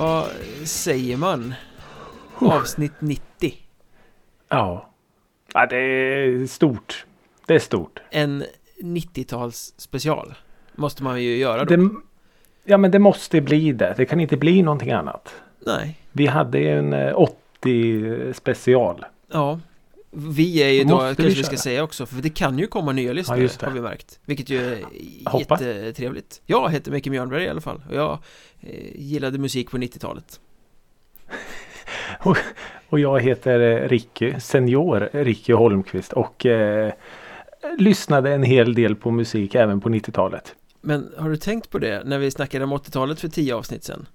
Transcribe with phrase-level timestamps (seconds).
[0.00, 0.26] Vad
[0.64, 1.54] säger man?
[2.38, 3.54] Avsnitt 90
[4.48, 4.90] Ja.
[5.54, 7.06] ja, det är stort.
[7.46, 8.00] Det är stort.
[8.10, 8.44] En
[8.82, 10.34] 90-tals special
[10.74, 11.90] Måste man ju göra då Det,
[12.64, 13.94] ja, men det måste bli det.
[13.96, 15.34] Det kan inte bli någonting annat.
[15.66, 19.04] Nej Vi hade ju en eh, 80 special.
[19.32, 19.60] Ja
[20.12, 22.66] Vi är ju då, Måste vi kanske vi ska säga också För det kan ju
[22.66, 23.62] komma nya lyssnare det.
[23.66, 24.84] har vi märkt Vilket ju är
[25.26, 25.60] Hoppas.
[25.60, 28.18] jättetrevligt Jag heter Micke Mjörnberg i alla fall Och jag
[28.60, 30.40] eh, gillade musik på 90-talet
[32.88, 36.92] Och jag heter eh, Ricky, senior Ricky Holmqvist och eh,
[37.78, 40.54] lyssnade en hel del på musik även på 90-talet.
[40.80, 44.06] Men har du tänkt på det när vi snackade om 80-talet för 10 avsnitt sen?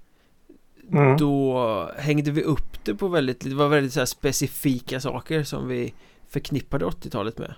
[0.92, 1.18] Mm.
[1.18, 5.94] Då hängde vi upp det på väldigt, det var väldigt så specifika saker som vi
[6.30, 7.54] förknippade 80-talet med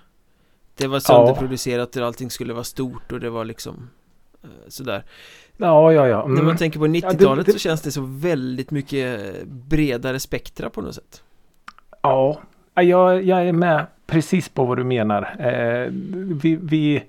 [0.76, 3.90] Det var sönderproducerat och allting skulle vara stort och det var liksom
[4.42, 5.04] eh, sådär
[5.56, 6.20] Ja, ja, ja.
[6.22, 6.56] När man Mm.
[6.56, 10.94] tänker på Ja, 90-talet det- så känns det så väldigt mycket bredare spektra på något
[10.94, 11.22] sätt
[12.02, 12.40] Ja,
[12.74, 15.22] Ja, jag, jag är med precis på vad du menar.
[15.38, 15.88] Eh,
[16.42, 17.02] vi, vi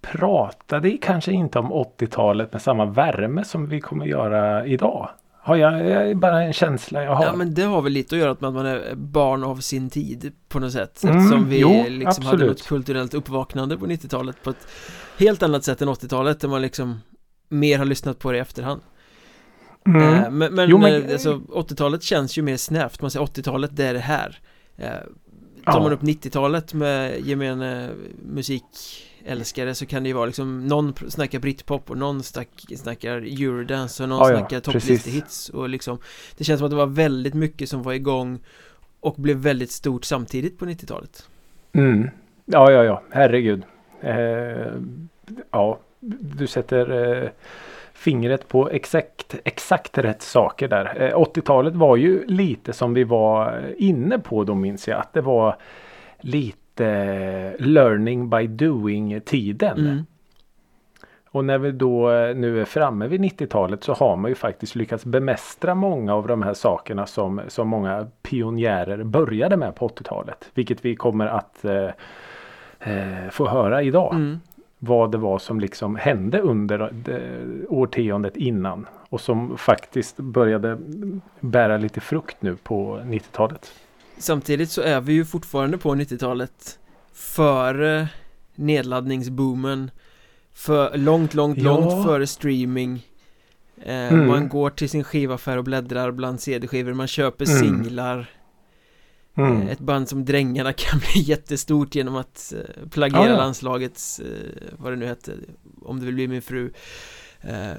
[0.00, 5.08] pratade kanske inte om 80-talet med samma värme som vi kommer göra idag.
[5.48, 7.24] Har jag, jag är bara en känsla jag har.
[7.24, 9.90] Ja men det har väl lite att göra med att man är barn av sin
[9.90, 12.48] tid på något sätt Mm, Eftersom vi jo, liksom hade absolut.
[12.48, 14.66] något kulturellt uppvaknande på 90-talet på ett
[15.18, 17.00] helt annat sätt än 80-talet där man liksom
[17.48, 18.80] mer har lyssnat på det i efterhand
[19.86, 20.02] Mm.
[20.14, 23.70] Eh, Men, men, Jo, men- eh, alltså, 80-talet känns ju mer snävt, man säger 80-talet
[23.76, 24.38] det är det här
[24.76, 24.88] eh,
[25.64, 25.72] Ja.
[25.72, 27.90] Tar man upp 90-talet med gemene
[29.28, 34.02] musikälskare så kan det ju vara liksom Någon snackar britpop och någon snack, snackar eurodance
[34.02, 35.98] och någon Ja, ja, snackar topplistehits och liksom
[36.38, 38.38] Det känns som att det var väldigt mycket som var igång
[39.00, 41.28] och blev väldigt stort samtidigt på 90-talet
[41.72, 42.10] Mm.
[42.44, 43.02] Ja, ja, ja.
[43.10, 43.62] Herregud.
[44.00, 44.72] Eh,
[45.50, 47.28] ja, du sätter eh,
[47.92, 51.02] fingret på exakt, exakt rätt saker där.
[51.02, 55.00] Eh, 80-talet var ju lite som vi var inne på då minns jag.
[55.00, 55.56] Att det var
[56.20, 56.67] lite
[57.58, 59.78] learning by doing tiden.
[59.78, 60.04] mm.
[61.30, 64.74] Och när vi då eh, nu är framme vid 90-talet så har man ju faktiskt
[64.74, 70.50] lyckats bemästra många av de här sakerna som, som många pionjärer började med på 80-talet.
[70.54, 71.90] Vilket vi kommer att eh,
[72.80, 74.14] eh, få höra idag.
[74.14, 74.40] Mm.
[74.78, 77.20] Vad det var som liksom hände under det,
[77.68, 78.86] årtiondet innan.
[79.08, 80.78] Och som faktiskt började
[81.40, 83.72] bära lite frukt nu på 90-talet.
[84.18, 86.78] Samtidigt så är vi ju fortfarande på 90-talet
[87.12, 88.08] Före
[88.54, 89.90] nedladdningsboomen
[90.54, 91.64] För långt, långt, Ja.
[91.64, 93.06] långt före streaming
[93.82, 94.26] eh, Mm.
[94.28, 97.58] Man går till sin skivaffär och bläddrar bland CD-skivor Man köper Mm.
[97.60, 98.30] singlar
[99.36, 99.62] Mm.
[99.62, 103.36] Eh, Ett band som Drängarna kan bli jättestort genom att eh, plagiera Ja, ja.
[103.36, 104.26] landslagets eh,
[104.78, 105.32] Vad det nu hette
[105.82, 106.70] Om det vill bli min fru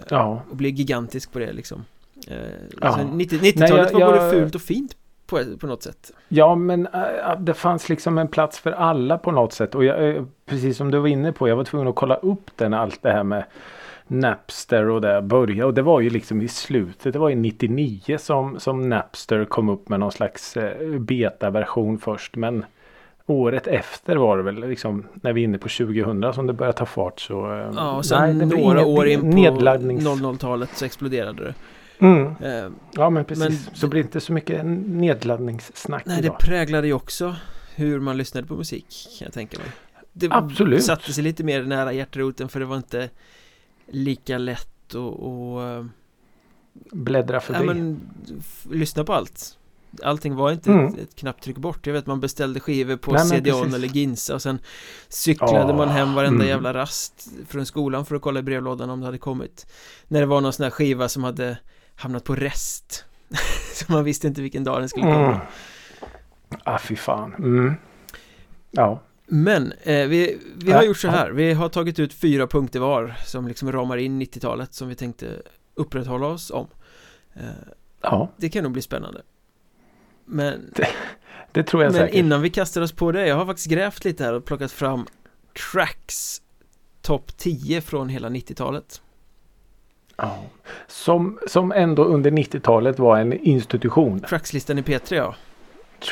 [0.09, 1.85] Ja, Och bli gigantisk på det liksom
[2.27, 2.35] Ja.
[2.81, 3.59] alltså 90 90-talet
[3.93, 4.95] Nej, jag- var både fult och fint
[5.29, 9.31] på, på något sätt Ja men äh, det fanns liksom en plats för alla på
[9.31, 9.75] något sätt.
[9.75, 11.47] Och jag, äh, precis som du var inne på.
[11.47, 13.43] Jag var tvungen att kolla upp det när allt det här med
[14.07, 15.65] Napster och det började.
[15.65, 17.13] Och det var ju liksom i slutet.
[17.13, 22.35] Det var ju 99 som, som Napster kom upp med någon slags äh, betaversion först.
[22.35, 22.65] Men
[23.25, 26.77] året efter var det väl liksom när vi är inne på 2000 som det började
[26.77, 27.19] ta fart.
[27.19, 30.03] Så, äh, Ja, och sen blir några år in på nedladdnings...
[30.03, 31.53] 00-talet så exploderade det
[31.99, 32.35] Mm.
[32.41, 33.65] eh, Ja men precis.
[33.65, 36.39] Men- så blir det inte så mycket nedladdningssnack Nej, det idag.
[36.39, 37.35] präglade ju också
[37.75, 39.67] hur man lyssnade på musik, kan jag tänka mig
[40.13, 40.83] Det Absolut.
[40.83, 43.09] satte sig lite mer nära hjärteroten för det var inte
[43.87, 45.85] lika lätt att och, eh,
[46.91, 47.59] Bläddra förbi.
[47.59, 47.99] ja, men,
[48.69, 49.55] lyssna på allt
[50.03, 50.85] Allting var inte Mm.
[50.87, 54.41] ett, ett knapptryck bort Jag vet man beställde skivor på Nej, CD-ON eller Ginsa och
[54.41, 54.59] sen
[55.09, 56.47] cyklade Ja, man hem varenda mm.
[56.47, 59.71] jävla rast från skolan för att kolla i brevlådan om det hade kommit
[60.07, 61.57] När det var någon sån här skiva som hade
[61.99, 63.05] hamnat på rest
[63.73, 65.41] Så man visste inte vilken dag den skulle komma
[66.51, 66.61] Mm.
[66.63, 67.33] Ah fy fan.
[67.33, 67.73] Mm.
[68.71, 69.01] Ja.
[69.27, 71.11] Men eh, vi, vi har Ja, gjort så ja.
[71.11, 74.95] här Vi har tagit ut fyra punkter var Som liksom ramar in 90-talet som vi
[74.95, 75.41] tänkte
[75.75, 76.67] upprätthålla oss om
[77.35, 77.41] eh,
[78.01, 78.31] Ja.
[78.37, 79.21] Det kan nog bli spännande
[80.25, 80.73] Men,
[81.51, 82.15] Det tror jag men säkert.
[82.15, 85.05] innan vi kastar oss på det Jag har faktiskt grävt lite här och plockat fram
[85.71, 86.41] Tracks
[87.01, 89.01] Topp 10 från hela 90-talet
[90.21, 90.37] Ja.
[90.87, 94.19] Som, som ändå under 90-talet var en institution.
[94.19, 95.35] Trackslistan i P3 ja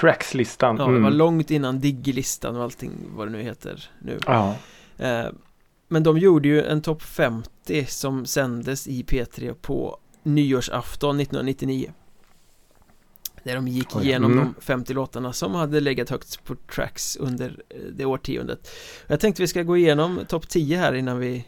[0.01, 0.77] Trackslistan.
[0.77, 1.13] Ja, det var Mm.
[1.13, 4.56] långt innan Diggilistan och allting vad det nu heter nu Ja.
[4.98, 5.25] Eh,
[5.88, 11.92] Men de gjorde ju en topp 50 som sändes i P3 på nyårsafton 1999
[13.44, 14.54] Där de gick Oj, igenom mm.
[14.57, 18.69] de 50 låtarna som hade legat högst på tracks under eh, det årtiondet
[19.07, 21.45] Jag tänkte vi ska gå igenom topp 10 här innan vi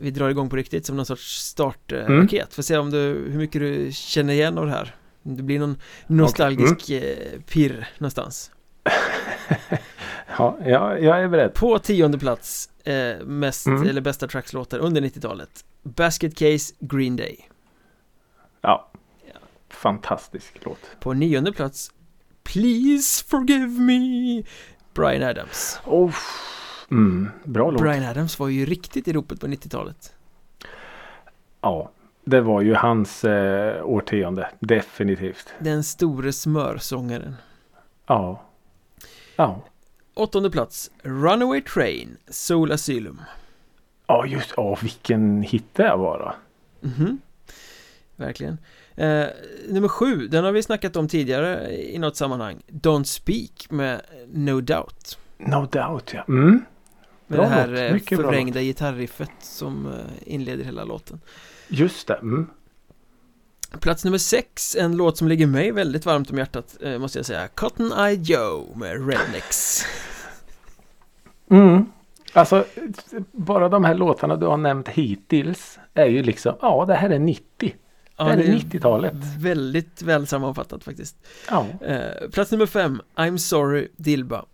[0.00, 2.46] vi drar igång på riktigt som någon sorts startraket mm.
[2.50, 2.98] Får se om du,
[3.30, 5.76] hur mycket du känner igen av det här Det blir någon
[6.06, 7.14] nostalgisk okay.
[7.14, 7.42] mm.
[7.42, 8.50] pirr någonstans
[10.38, 13.88] Ja, jag, jag är beredd På tionde plats eh, Mest, mm.
[13.88, 17.48] eller bästa trackslåtar under 90-talet Basket Case Green Day
[18.60, 18.90] Ja,
[19.26, 19.40] ja.
[19.68, 21.90] Fantastisk låt På nionde plats
[22.42, 24.42] Please forgive me
[24.94, 26.14] Brian Adams oh.
[26.90, 27.82] Mm, bra låt.
[27.82, 30.14] Brian Adams var ju riktigt i ropet på 90-talet
[31.60, 31.90] Ja
[32.24, 34.48] Det var ju hans eh, årtionde.
[34.60, 35.48] Definitivt.
[35.58, 37.34] Den store smörsångaren.
[38.06, 38.42] Ja.
[39.36, 39.60] Ja.
[40.14, 43.20] Åttonde plats Runaway Train Soul Asylum.
[44.06, 46.34] Ja just ja vilken hit det var då.
[46.88, 47.18] Mm
[48.16, 48.58] Verkligen.
[48.96, 49.26] Eh,
[49.68, 52.62] Nummer sju, den har vi snackat om tidigare i något sammanhang.
[52.68, 54.00] Don't Speak med
[54.32, 55.18] No Doubt.
[55.38, 56.24] No Doubt ja.
[56.28, 56.64] Mm.
[57.30, 58.12] Med bra det här låt.
[58.12, 61.20] Eh, förvrängda gitarriffet som eh, inleder hela låten.
[61.68, 62.46] Just det mm.
[63.80, 67.26] Plats nummer sex, en låt som ligger mig väldigt varmt om hjärtat eh, måste jag
[67.26, 67.48] säga.
[67.48, 69.86] Cotton Eye Joe med Rednecks
[71.50, 71.86] Mm.
[72.32, 72.64] Alltså
[73.32, 77.18] bara de här låtarna du har nämnt hittills är ju liksom, ja det här är
[77.18, 77.74] 90
[78.16, 81.16] Ja, det här är 90-talet Väldigt väl sammanfattat faktiskt.
[81.50, 81.66] Ja.
[81.80, 84.44] Eh, Plats nummer fem, I'm sorry Dilba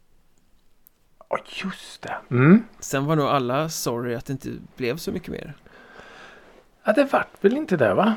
[1.28, 2.16] Ja just det.
[2.30, 2.64] Mm.
[2.78, 5.54] Sen var nog alla sorry att det inte blev så mycket mer.
[6.84, 8.14] Ja det vart väl inte det va?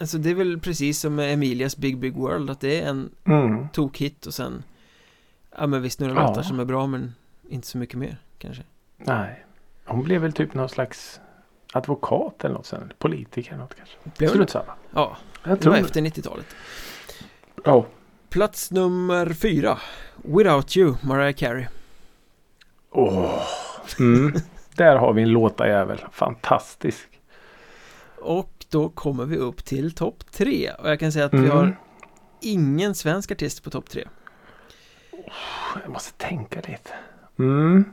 [0.00, 3.10] Alltså det är väl precis som med Emilias Big Big World att det är en
[3.24, 3.68] mm.
[3.68, 4.62] tokhit och sen
[5.58, 6.28] Ja men visst några ja.
[6.28, 7.14] låtar som är bra men
[7.48, 8.62] inte så mycket mer kanske.
[8.96, 9.44] Nej.
[9.84, 11.20] Hon blev väl typ någon slags
[11.72, 13.96] advokat eller något sen Politiker eller något kanske.
[14.18, 14.72] Blev Strunt samma.
[14.90, 15.16] Ja.
[15.44, 16.56] Jag Det var efter 90-talet
[17.64, 17.86] Ja.
[18.28, 19.78] Plats nummer fyra
[20.26, 21.66] Without You, Mariah Carey
[22.90, 23.42] Åh oh.
[23.98, 24.32] mm.
[24.76, 27.08] Där har vi en låtarjävel Fantastisk
[28.16, 31.44] Och då kommer vi upp till topp tre och jag kan säga att mm.
[31.44, 31.76] vi har
[32.40, 34.08] ingen svensk artist på topp tre.
[35.82, 36.90] Jag måste tänka lite.
[37.38, 37.84] Mm.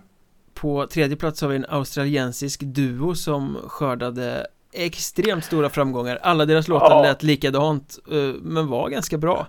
[0.53, 6.67] På tredje plats har vi en australiensisk duo som skördade extremt stora framgångar Alla deras
[6.67, 7.01] låtar ja.
[7.01, 9.47] lät likadant eh, Men var ganska bra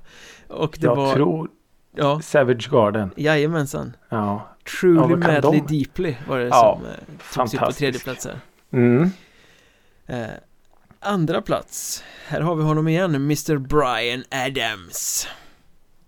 [0.48, 1.48] Och det jag var tror
[1.94, 2.20] ja.
[2.20, 4.48] Savage Garden Jajamensan ja.
[4.80, 5.78] Truly ja, Madly de?
[5.78, 8.38] Deeply var det ja, som eh, togs upp på tredje plats här
[8.70, 9.10] mm.
[10.06, 10.26] eh,
[11.00, 13.58] Andra plats Här har vi honom igen, Mr.
[13.58, 15.28] Brian Adams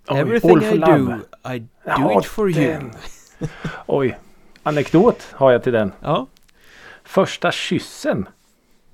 [0.09, 1.19] Oj, Everything I do,
[1.55, 2.93] I do ja, it for den.
[3.41, 3.49] you
[3.87, 4.19] Oj,
[4.63, 6.27] anekdot har jag till den Ja
[7.05, 8.29] Första kyssen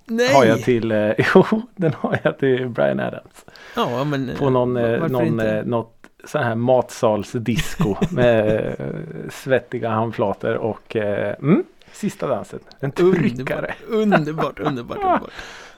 [0.06, 0.34] Nej!
[0.34, 1.44] Har jag till, eh, jo
[1.76, 3.44] den har jag till Brian Adams
[3.76, 10.54] Ja men På någon, eh, någon eh, något sån här matsalsdisco med eh, svettiga handflator
[10.54, 12.60] och eh, mm, sista dansen.
[12.80, 13.74] En tryckare.
[13.88, 14.98] Underbart, underbart, underbart.
[14.98, 15.30] underbart.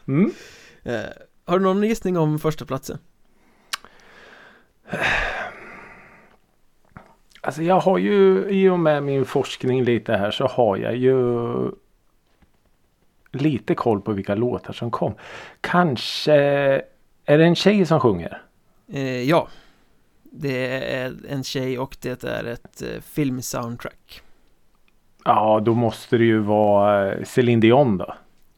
[0.08, 0.32] Mm.
[0.82, 1.10] Eh,
[1.44, 2.98] har du någon gissning om första platsen?
[7.40, 11.14] Alltså jag har ju i och med min forskning lite här så har jag ju
[13.32, 15.14] lite koll på vilka låtar som kom.
[15.60, 16.34] Kanske
[17.24, 18.42] är det en tjej som sjunger?
[18.92, 19.48] Eh, ja.
[20.36, 24.22] Det är en tjej och det är ett eh, filmsoundtrack.
[25.24, 28.14] Ja, då måste det ju vara eh, Céline Dion då.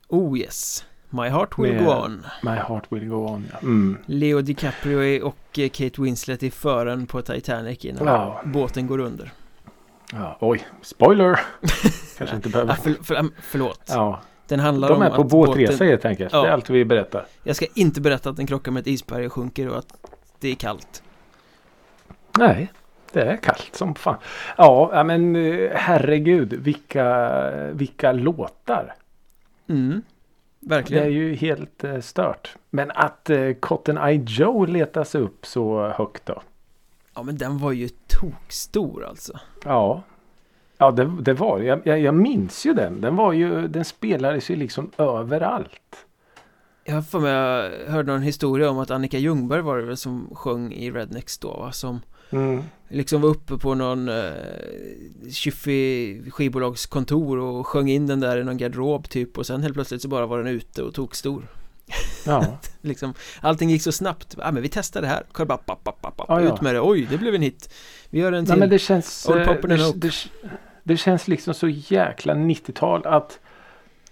[0.08, 0.84] Oh yes.
[1.10, 3.58] My Heart Will Go On My Heart Will Go On ja.
[3.58, 3.98] Mm.
[4.06, 8.40] Leo DiCaprio och eh, Kate Winslet i fören på Titanic innan ja.
[8.44, 9.32] båten går under
[10.12, 11.40] ja, Oj, spoiler!
[12.18, 14.20] Kanske inte behöver ja, för, för, Förlåt ja.
[14.48, 15.88] Den handlar De är på båtresa båten...
[15.88, 16.42] helt enkelt, ja.
[16.42, 19.26] det är allt vi berättar Jag ska inte berätta att den krockar med ett isberg
[19.26, 21.02] och sjunker och att det är kallt
[22.38, 22.72] Nej,
[23.12, 24.16] det är kallt som fan
[24.56, 28.94] Ja, men eh, herregud vilka, vilka låtar
[29.68, 30.02] Mm
[30.60, 31.02] Verkligen.
[31.02, 32.56] Det är ju helt eh, stört.
[32.70, 36.42] Men att eh, Cotton Eye Joe letas upp så högt då.
[37.14, 39.38] Ja men den var ju tokstor alltså.
[39.64, 40.02] Ja.
[40.78, 43.00] Ja det, det var jag, jag, jag minns ju den.
[43.00, 46.06] Den var ju, den spelades ju liksom överallt.
[46.84, 50.30] Jag får mig, jag hörde någon historia om att Annika Ljungberg var det väl som
[50.34, 51.72] sjöng i Rednex då va?
[51.72, 52.62] Som Mm.
[52.88, 54.32] Liksom var uppe på någon eh,
[56.30, 60.08] skivbolagskontor och sjöng in den där i någon garderob typ och sen helt plötsligt så
[60.08, 61.48] bara var den ute och tog stor.
[62.26, 62.58] Ja.
[62.80, 64.36] liksom, allting gick så snabbt.
[64.38, 65.24] Ja men vi testar det här.
[65.44, 66.54] Bap, bap, bap, ja, ja.
[66.54, 66.80] Ut med det.
[66.80, 67.74] Oj, det blev en hit.
[68.10, 68.52] Vi gör en till.
[68.52, 70.12] Nej, men det känns, eh, det, det,
[70.82, 73.38] det, känns liksom så jäkla 90-tal att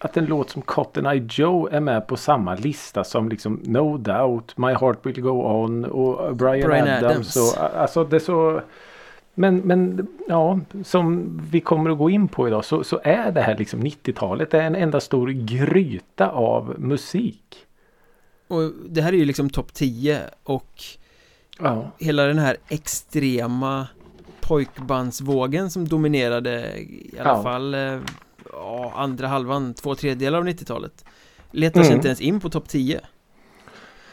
[0.04, 3.96] att en låt som Cotton Eye Joe är med på samma lista som liksom No
[3.96, 7.36] Doubt, My Heart Will Go On och Brian, Brian Adams.
[7.36, 7.36] Adams.
[7.36, 8.60] Och, alltså det så
[9.34, 13.40] Men, men ja, som vi kommer att gå in på idag så, så är det
[13.40, 14.50] här liksom 90-talet.
[14.50, 17.66] Det är en enda stor gryta av musik.
[18.48, 20.82] Och det här är ju liksom topp 10 och
[21.58, 21.90] ja.
[21.98, 23.86] hela den här extrema
[24.40, 27.42] pojkbandsvågen som dominerade i alla ja.
[27.42, 27.98] fall eh,
[28.56, 31.04] ja, andra halvan, två tredjedelar av 90-talet
[31.50, 31.98] letar sig mm.
[31.98, 33.00] inte ens in på topp 10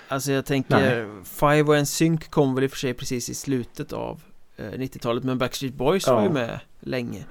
[0.08, 1.24] Alltså jag tänker Nej.
[1.24, 4.22] Five och en synk kom väl i och för sig precis i slutet av
[4.58, 6.16] 90-talet eh, men Backstreet Boys ja.
[6.16, 7.24] var ju med länge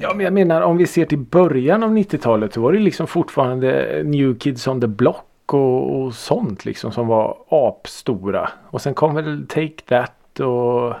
[0.00, 3.06] Ja men jag menar om vi ser till början av 90-talet så var det liksom
[3.06, 8.50] fortfarande New Kids on the Block och, och sånt liksom som var apstora.
[8.70, 10.94] Och sen kom väl Take That och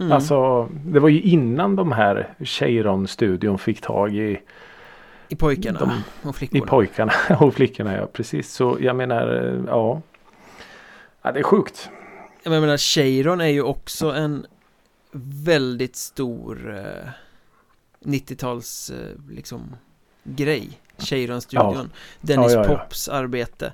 [0.00, 0.12] mm.
[0.12, 4.40] Alltså det var ju innan de här Cheiron-studion fick tag i
[5.28, 6.64] I pojkarna de, och flickorna.
[6.64, 8.52] I pojkarna och flickorna ja precis.
[8.52, 10.02] Så jag menar ja.
[11.22, 11.90] Ja det är sjukt.
[12.42, 14.46] Jag menar Cheiron är ju också en
[15.44, 17.10] väldigt stor eh,
[18.04, 19.76] 90-tals eh, liksom
[20.24, 21.98] grej Cheiron-studion ja.
[22.20, 23.72] Dennis ja, ja, Pops arbete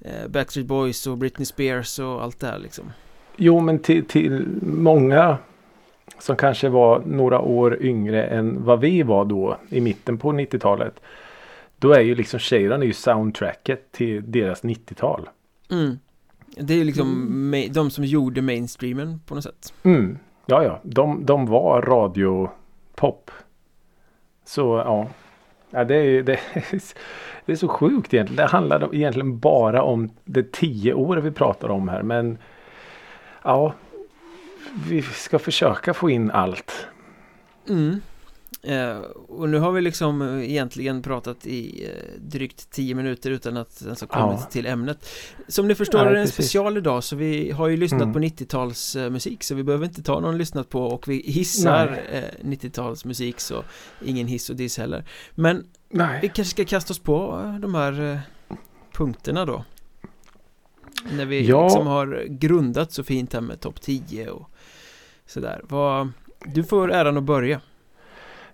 [0.00, 2.92] eh, Backstreet Boys och Britney Spears och allt det här liksom
[3.36, 5.38] Jo men till, till många
[6.18, 11.00] som kanske var några år yngre än vad vi var då i mitten på 90-talet.
[11.78, 15.28] Då är ju liksom Cheiron är ju soundtracket till deras 90-tal.
[15.70, 15.98] Mm.
[16.56, 17.72] Det är ju liksom mm.
[17.72, 19.74] de som gjorde mainstreamen på något sätt.
[19.82, 20.18] Mm.
[20.46, 20.80] Ja, ja.
[20.82, 23.30] De, de var radiopop.
[24.44, 25.08] Så ja.
[25.70, 26.38] ja det, är, det,
[27.46, 28.36] det är så sjukt egentligen.
[28.36, 32.02] Det handlar egentligen bara om det tio år vi pratar om här.
[32.02, 32.38] Men
[33.42, 33.74] ja.
[34.88, 36.86] Vi ska försöka få in allt.
[37.68, 38.00] Mm.
[38.64, 38.96] Eh,
[39.28, 43.82] och nu har vi liksom eh, egentligen pratat i eh, drygt 10 minuter utan att
[43.82, 44.46] ens ha kommit ja.
[44.50, 45.08] till ämnet
[45.48, 46.46] Som ni förstår ja, är det en precis.
[46.46, 48.12] special idag så vi har ju lyssnat mm.
[48.12, 53.34] på 90-talsmusik så vi behöver inte ta någon lyssnat på och vi hissar eh, 90-talsmusik
[53.36, 53.64] så
[54.04, 55.04] ingen hiss och diss heller
[55.34, 56.18] Men Nej.
[56.22, 58.18] vi kanske ska kasta oss på eh, de här eh,
[58.92, 59.64] punkterna då
[61.12, 61.64] När vi ja.
[61.64, 64.50] liksom har grundat så fint här med topp 10 och
[65.32, 66.12] sådär Vad,
[66.44, 67.60] Du får äran att börja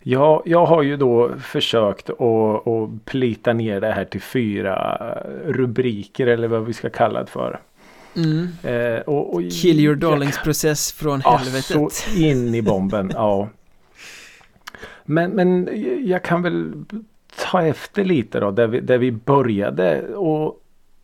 [0.00, 4.98] Ja, jag har ju då försökt att, att plita ner det här till fyra
[5.46, 7.60] rubriker eller vad vi ska kalla det för.
[8.16, 8.48] Mm.
[8.62, 11.70] Eh, och, och, Kill your darlings process från helvetet.
[11.70, 13.48] Ja, så in i bomben, ja.
[15.04, 15.68] Men, men
[16.06, 16.72] jag kan väl
[17.50, 20.62] ta efter lite då där vi, där vi började och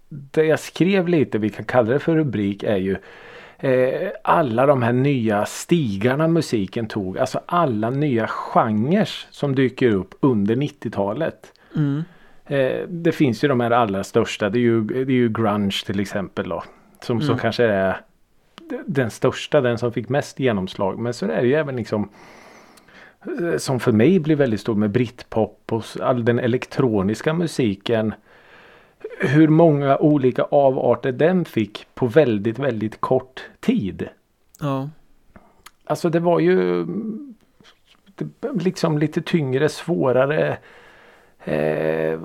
[0.09, 2.97] det jag skrev lite, vi kan kalla det för rubrik, är ju
[3.59, 7.19] eh, alla de här nya stigarna musiken tog.
[7.19, 11.53] Alltså alla nya genrer som dyker upp under 90-talet.
[11.77, 12.05] Mm.
[12.47, 14.51] Eh, det finns ju de här allra största.
[14.51, 16.63] Det är ju, det är ju grunge till exempel då.
[17.01, 17.27] Som, mm.
[17.27, 18.01] som kanske är
[18.87, 20.99] den största, den som fick mest genomslag.
[20.99, 22.09] Men så är det ju även liksom
[23.41, 28.15] eh, som för mig blir väldigt stor med britpop och all den elektroniska musiken
[29.21, 34.09] hur många olika avarter den fick på väldigt, väldigt kort tid.
[34.61, 34.91] Ja.
[35.85, 36.87] Alltså det var ju
[38.61, 40.59] liksom lite tyngre, svårare.
[41.45, 42.19] Eh,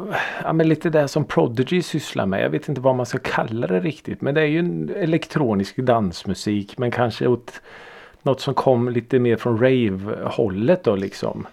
[0.44, 2.44] ja, men lite det som Prodigy sysslar med.
[2.44, 4.22] Jag vet inte vad man ska kalla det riktigt.
[4.22, 6.78] Men det är ju en elektronisk dansmusik.
[6.78, 7.62] Men kanske åt
[8.22, 11.48] något som kom lite mer från rave-hållet då liksom.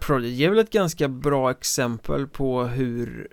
[0.00, 3.28] Prodigy är väl ett ganska bra exempel på hur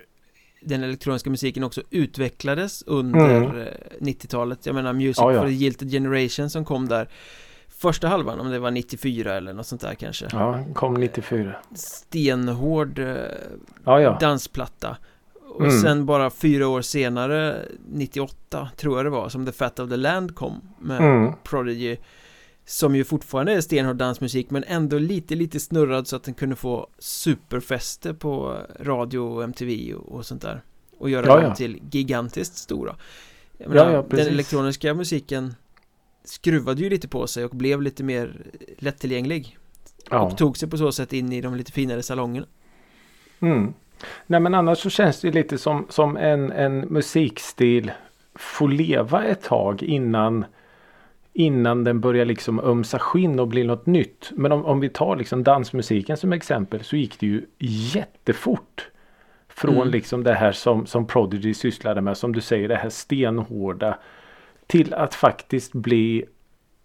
[0.64, 3.66] den elektroniska musiken också utvecklades under mm.
[4.00, 5.40] 90-talet Jag menar Music ja, ja.
[5.40, 7.08] for the Gilted Generation som kom där
[7.68, 12.98] Första halvan, om det var 94 eller något sånt där kanske Ja, kom 94 Stenhård
[12.98, 13.16] eh,
[13.84, 14.96] ja, dansplatta
[15.48, 15.80] Och mm.
[15.80, 19.96] sen bara fyra år senare 98 tror jag det var som The Fat of the
[19.96, 21.32] Land kom med mm.
[21.42, 21.96] Prodigy
[22.64, 26.56] som ju fortfarande är stenhård dansmusik men ändå lite lite snurrad så att den kunde
[26.56, 30.62] få superfäste på radio och MTV och, och sånt där.
[30.98, 31.54] Och göra ja, dem ja.
[31.54, 32.96] till gigantiskt stora
[33.66, 35.54] menar, ja, Den elektroniska musiken
[36.24, 38.46] skruvade ju lite på sig och blev lite mer
[38.78, 39.58] lättillgänglig.
[40.10, 42.46] Och tog sig på så sätt in i de lite finare salongerna.
[43.40, 43.74] Mm.
[44.26, 47.92] Nej men annars så känns det lite som, som en, en musikstil
[48.34, 50.44] får leva ett tag innan
[51.32, 54.30] innan den börjar liksom ömsa skinn och bli något nytt.
[54.34, 57.46] Men om, om vi tar liksom dansmusiken som exempel så gick det ju
[57.94, 58.88] jättefort.
[59.48, 59.88] Från mm.
[59.88, 63.98] liksom det här som, som Prodigy sysslade med, som du säger, det här stenhårda.
[64.66, 66.24] Till att faktiskt bli,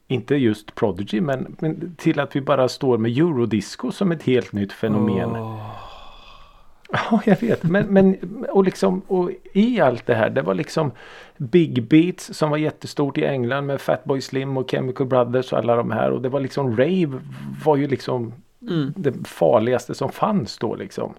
[0.08, 4.51] inte just Prodigy, men, men till att vi bara står med eurodisco som ett helt
[4.54, 5.30] nytt fenomen.
[5.30, 5.76] Oh.
[6.91, 7.63] Ja, jag vet.
[7.63, 8.17] Men, men
[8.50, 10.29] och liksom och i allt det här.
[10.29, 10.91] Det var liksom
[11.38, 15.75] Big Beats som var jättestort i England med Fatboy Slim och Chemical Brothers och alla
[15.75, 16.12] de här.
[16.12, 17.20] Och det var liksom Rave
[17.65, 18.94] var ju liksom Mm.
[18.96, 21.13] det farligaste som fanns då liksom.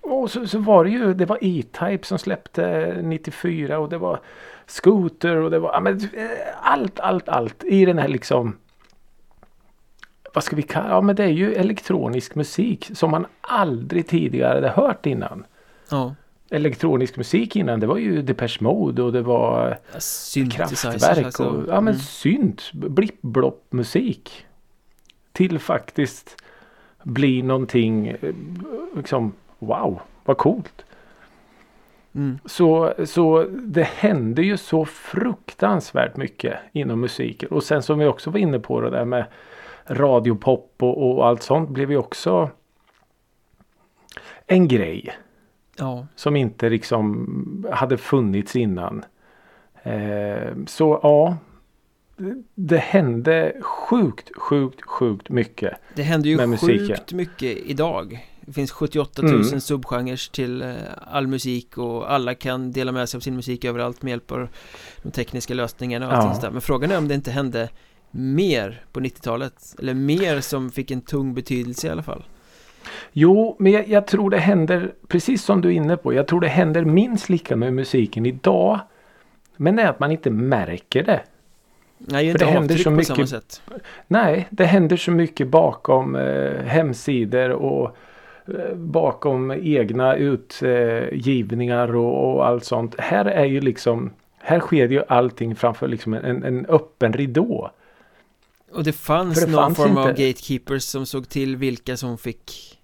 [0.00, 4.20] Och så, så var det ju, det var E-Type som släppte 94 och det var
[4.66, 5.98] Scooter och det var, eh,
[6.62, 8.56] allt, allt, allt i den här liksom
[10.32, 14.54] vad ska vi kalla Ja men det är ju elektronisk musik som man aldrig tidigare
[14.54, 15.44] hade hört innan.
[15.90, 16.14] Ja.
[16.50, 21.44] Elektronisk musik innan det var ju Depeche Mode och det var Ja, Synthesizers kraftverk alltså.
[21.44, 21.98] och ja men Mm.
[21.98, 24.46] synt, blipp-blopp musik.
[25.32, 26.36] Till faktiskt
[27.02, 28.16] bli någonting eh,
[28.96, 30.84] liksom wow, vad coolt.
[32.14, 32.38] Mm.
[32.44, 37.48] Så, så det hände ju så fruktansvärt mycket inom musiken.
[37.48, 39.24] Och sen som vi också var inne på det där med
[39.92, 42.50] radiopop och, och allt sånt blev ju också
[44.46, 45.12] en grej.
[45.78, 46.06] Ja.
[46.16, 49.04] Som inte liksom hade funnits innan.
[49.82, 51.36] Eh, så ja.
[52.54, 55.72] det- hände sjukt, sjukt, sjukt mycket.
[55.94, 56.86] Det händer ju Med musiken.
[56.88, 59.60] sjukt mycket idag Det finns 78 000 Mm.
[59.60, 60.74] subgenrer till eh,
[61.06, 64.48] all musik och alla kan dela med sig av sin musik överallt med hjälp av
[65.02, 66.20] de tekniska lösningarna och Ja.
[66.22, 66.50] sånt där.
[66.50, 67.68] Men frågan är om det inte hände
[68.12, 72.24] mer på 90-talet eller mer som fick en tung betydelse i alla fall.
[73.12, 76.40] Jo, men jag, jag tror det händer, precis som du är inne på, jag tror
[76.40, 78.80] det händer minst lika med musiken idag.
[79.56, 81.20] Men det är att man inte märker det.
[81.98, 83.62] Nej, För inte det händer så på mycket- samma sätt.
[84.06, 87.96] Nej, det händer så mycket bakom eh, hemsidor och
[88.48, 92.94] eh, bakom egna utgivningar och, och allt sånt.
[93.00, 97.70] Här är ju liksom Här sker ju allting framför liksom en, en öppen ridå.
[98.74, 102.18] Och det fanns det någon fanns form av inte- gatekeepers som såg till vilka som
[102.18, 102.78] fick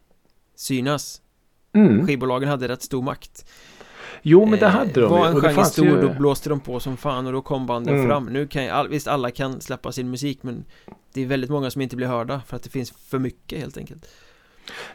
[0.56, 1.20] synas.
[1.72, 2.06] Mm.
[2.06, 3.50] Skivbolagen hade rätt stor makt.
[4.22, 5.34] Jo men det Eh, hade de Var ju.
[5.34, 6.00] en genre stor ju...
[6.00, 8.06] då blåste de på som fan och då kom banden Mm.
[8.08, 10.64] fram Nu kan all, visst alla kan släppa sin musik men
[11.12, 13.76] Det är väldigt många som inte blir hörda för att det finns för mycket helt
[13.78, 14.06] enkelt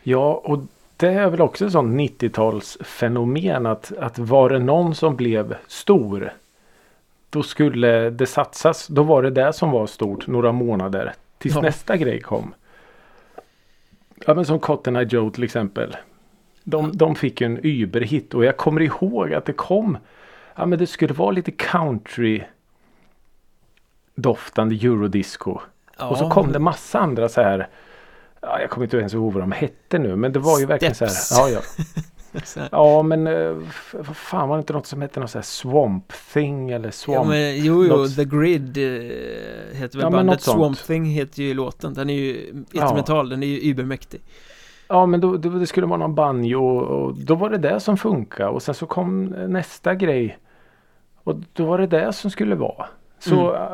[0.03, 0.59] Ja, och
[0.97, 6.33] det är väl också ett sånt 90-talsfenomen att, att var det någon som blev stor
[7.33, 8.87] då skulle det satsas.
[8.87, 11.61] Då var det det som var stort några månader tills Ja.
[11.61, 12.53] nästa grej kom.
[14.25, 15.95] Ja men som Cotton Eye Joe till exempel.
[16.63, 19.97] De, de fick en überhit och jag kommer ihåg att det kom.
[20.55, 22.43] Ja men det skulle vara lite country
[24.15, 25.59] doftande eurodisco.
[25.99, 27.67] ja, Och så kom det massa andra så här.
[28.41, 30.15] Ja, jag kommer inte ens ihåg vad de hette nu.
[30.15, 31.37] Men det var ju verkligen så Steps.
[31.39, 31.49] här.
[31.49, 31.83] Ja, ja.
[32.71, 33.55] ja men eh,
[33.93, 36.91] vad fan var det inte något som hette något så här Swamp Thing eller Ja
[36.91, 37.27] Swamp?
[37.29, 40.57] men jo jo, något- The Grid eh, heter väl Ja, bandet sånt.
[40.57, 44.21] Swamp Thing heter ju låten Den är ju instrumental, den är ju übermäktig
[44.87, 47.97] Ja men då, då, det skulle vara någon banjo och då var det det som
[47.97, 48.49] funkade.
[48.49, 50.37] Och sen så kom nästa grej.
[51.23, 52.85] Och då var det det som skulle vara.
[53.19, 53.69] Så eh,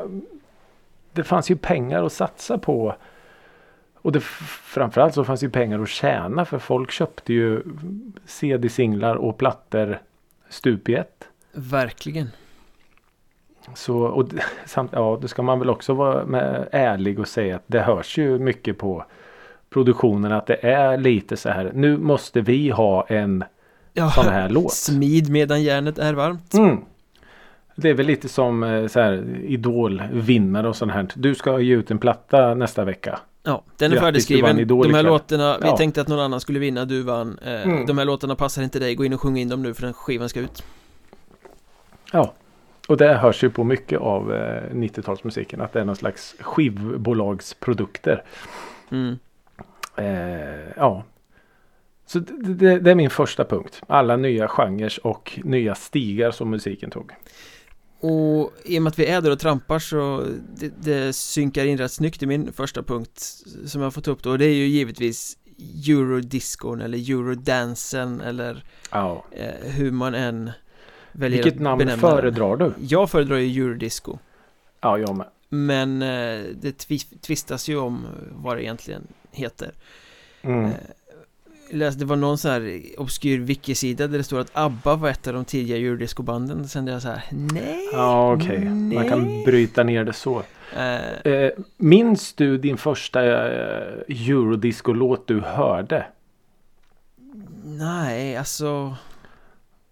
[1.14, 2.96] det fanns ju pengar att satsa på.
[4.02, 4.20] Och det,
[4.64, 7.64] framförallt så fanns ju pengar att tjäna för folk köpte ju
[8.26, 10.00] CD-singlar och plattor
[10.50, 11.28] stup i ett.
[11.52, 12.30] Verkligen
[13.74, 14.30] Så, och
[14.66, 18.18] samt, ja, då ska man väl också vara med, ärlig och säga att det hörs
[18.18, 19.06] ju mycket på
[19.70, 21.72] produktionen att det är lite så här.
[21.74, 23.44] Nu måste vi ha en
[23.94, 24.74] ja, sån här låt.
[24.74, 26.78] Smid medan järnet är varmt Mm.
[27.76, 31.08] Det är väl lite som eh, så här idolvinnare och sånt här.
[31.16, 33.20] Du ska ge ut en platta nästa vecka.
[33.44, 35.78] Ja, den är Grattis, färdigskriven De här låtarna, vi Ja.
[35.78, 37.86] tänkte att någon annan skulle vinna, du vann eh, Mm.
[37.86, 39.94] De här låtarna passar inte dig, gå in och sjung in dem nu för den
[39.94, 40.64] skivan ska ut
[42.12, 42.34] Ja.
[42.88, 45.64] Och det hörs ju på mycket av eh, 90-talsmusiken.
[45.64, 48.24] Att det är någon slags skivbolagsprodukter.
[48.92, 49.20] mm.
[49.96, 51.04] Eh, ja.
[52.06, 53.82] Så det, det, det är min första punkt.
[53.88, 57.12] Alla nya genrer och nya stigar som musiken tog.
[58.02, 61.78] Och i och med att vi är där och trampar så det, det synkar in
[61.78, 63.20] rätt snyggt i min första punkt
[63.66, 65.38] som jag fått upp då och det är ju givetvis
[65.88, 69.26] eurodiscon eller eurodansen eller Ja.
[69.32, 70.52] eh, hur man än
[71.12, 72.74] väljer Vilket namn benämna föredrar du?
[72.80, 74.18] Jag föredrar ju eurodisco
[74.82, 75.28] Ja, jag med.
[75.50, 76.88] men eh, det
[77.22, 79.72] tvistas ju om vad det egentligen heter
[80.42, 80.66] Mm.
[80.66, 80.72] Eh,
[81.72, 85.28] läste, det var någon sån här obskyr wiki-sida där det står att ABBA var ett
[85.28, 88.70] av de tidiga eurodiscobanden Sen är jag så här, nej Ja, okej.
[88.70, 90.44] Man kan bryta ner det så.
[91.24, 96.06] Eh, minns du din första eh, eurodisco-låt du hörde?
[97.64, 98.96] Nej, alltså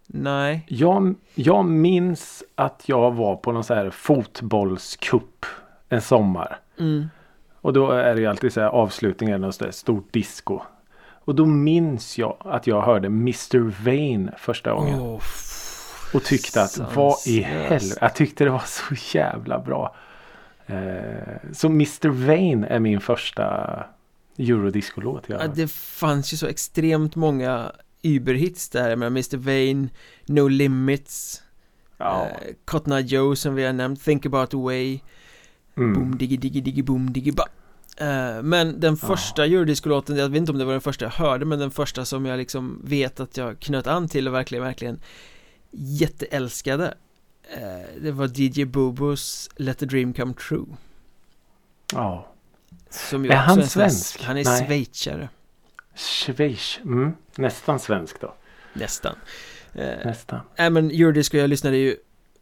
[0.06, 5.46] Nej Jag, jag minns att jag var på någon så här fotbollscup
[5.88, 6.58] en sommar.
[6.78, 7.08] mm.
[7.60, 10.60] Och då är det ju alltid så här avslutningen av ett stort disco.
[11.28, 13.84] Och då minns jag att jag hörde Mr.
[13.84, 15.00] Vain första gången.
[15.00, 15.20] Åh,
[16.14, 17.98] Och tyckte att vad i helvete.
[18.00, 19.96] Jag tyckte det var så jävla bra.
[20.66, 22.08] Eh, så Mr.
[22.08, 23.84] Vain är min första
[24.38, 28.96] eurodiscolåt Ja, det fanns ju så extremt många Uber-hits där.
[28.96, 29.36] Menar Mr.
[29.36, 29.90] Vain,
[30.26, 31.42] No Limits,
[31.98, 32.24] Ja.
[32.26, 35.00] eh, Cotton Joe som vi har nämnt, Think About the Way,
[35.76, 35.92] Mm.
[35.94, 37.42] Boom diggy diggy diggy boom diggy ba.
[38.00, 39.08] Eh, men den Ja.
[39.08, 42.04] första Eurodisco-låten, jag vet inte om det var den första jag hörde men den första
[42.04, 45.00] som jag liksom vet att jag knöt an till och verkligen, verkligen
[45.70, 46.94] jätteälskade
[47.50, 50.66] eh, Det var DJ Bobos Let the Dream Come True
[51.92, 52.32] ja.
[52.90, 54.22] Som ju Är han svensk?
[54.22, 54.66] Han är Nej.
[54.66, 55.28] schweizare
[55.94, 56.78] Schweiz.
[56.84, 57.12] Mm.
[57.36, 58.34] Nästan svensk då.
[58.72, 59.14] Nästan
[59.74, 60.40] eh, Nästan.
[60.58, 61.96] Nej men Eurodisco, jag lyssnade ju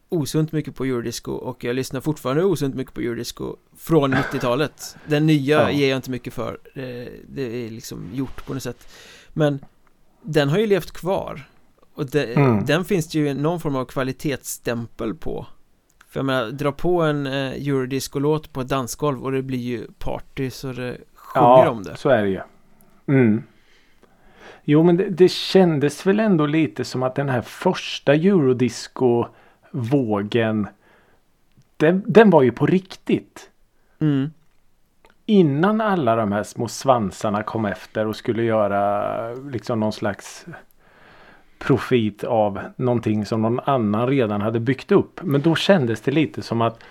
[0.09, 5.27] osunt mycket på Eurodisco och jag lyssnar fortfarande osunt mycket på Eurodisco från 90-talet Den
[5.27, 5.71] nya Ja.
[5.71, 8.89] ger jag inte mycket för Eh, Det är liksom gjort på något sätt
[9.33, 9.59] Men
[10.23, 11.49] den har ju levt kvar
[11.95, 12.65] Och det, Mm.
[12.65, 15.47] den finns det ju någon form av kvalitetsstämpel på
[16.09, 19.87] För jag menar, dra på en eh, Eurodisco-låt på ett dansgolv och det blir ju
[19.99, 22.41] party så det sjunger Ja, om det så är det ju.
[23.09, 23.43] Mm.
[24.65, 28.15] Jo, men det, det kändes väl ändå lite som att den här första
[29.77, 30.69] eurodisco-vågen
[31.77, 33.51] den, den var ju på riktigt.
[33.99, 34.31] mm.
[35.29, 40.47] Innan alla de här små svansarna kom efter och skulle göra liksom någon slags
[41.59, 45.21] profit av någonting som någon annan redan hade byggt upp.
[45.23, 46.83] Men då kändes det lite som att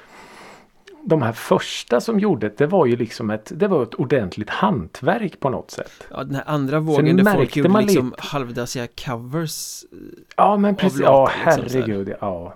[1.04, 4.50] de här första som gjorde det, det var ju liksom ett, det var ett ordentligt
[4.50, 6.08] hantverk på något sätt.
[6.12, 9.84] Ja, den här andra vågen där folk gjorde liksom lite- halvdassiga covers
[10.36, 11.12] Ja men precis, låtar,
[11.46, 12.54] ja liksom, herregud, ja.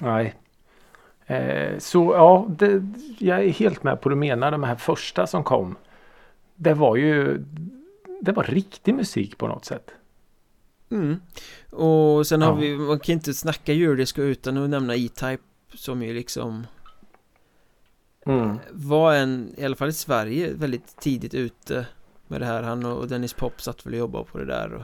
[0.00, 0.34] Nej.
[1.26, 2.82] Eh, så ja, det,
[3.18, 4.50] jag är helt med på det du menar.
[4.50, 5.76] De här första som kom.
[6.54, 7.44] Det var ju,
[8.20, 9.90] det var riktig musik på något sätt.
[10.90, 11.16] Mm.
[11.70, 12.54] Och sen har Ja.
[12.54, 15.42] vi, man kan inte snacka Eurodisco utan att nämna E-Type
[15.74, 16.66] som ju liksom
[18.26, 18.58] Mm.
[18.72, 21.86] var en, i alla fall i Sverige, väldigt tidigt ute
[22.26, 22.62] med det här.
[22.62, 24.82] Han och Dennis Pop satt väl och jobbade på det där och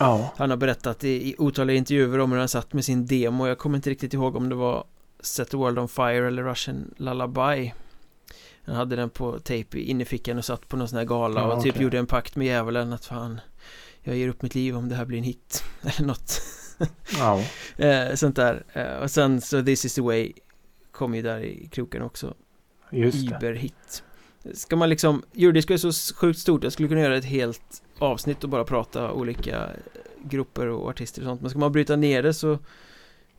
[0.00, 0.32] Ja.
[0.36, 3.46] han har berättat i, i otaliga intervjuer om hur han satt med sin demo.
[3.46, 4.84] Jag kommer inte riktigt ihåg om det var
[5.20, 7.72] Set the World on Fire eller Russian Lullaby.
[8.64, 11.52] Han hade den på tape i innerfickan och satt på någon sån här gala Ja,
[11.54, 11.82] och typ okej.
[11.82, 13.40] gjorde en pakt med djävulen att fan
[14.02, 16.42] Jag ger upp mitt liv om det här blir en hit Eller något
[17.18, 17.42] ja.
[17.86, 20.32] eh, Sånt där eh, Och sen så This is the way
[20.92, 22.34] Kom ju där i kroken också
[22.90, 23.36] Just det.
[23.36, 24.02] Iberhit
[24.54, 28.44] Ska man liksom Eurodisco är så sjukt stort Jag skulle kunna göra ett helt avsnitt
[28.44, 29.68] och bara prata olika
[30.24, 32.58] grupper och artister och sånt Men ska man bryta ner det så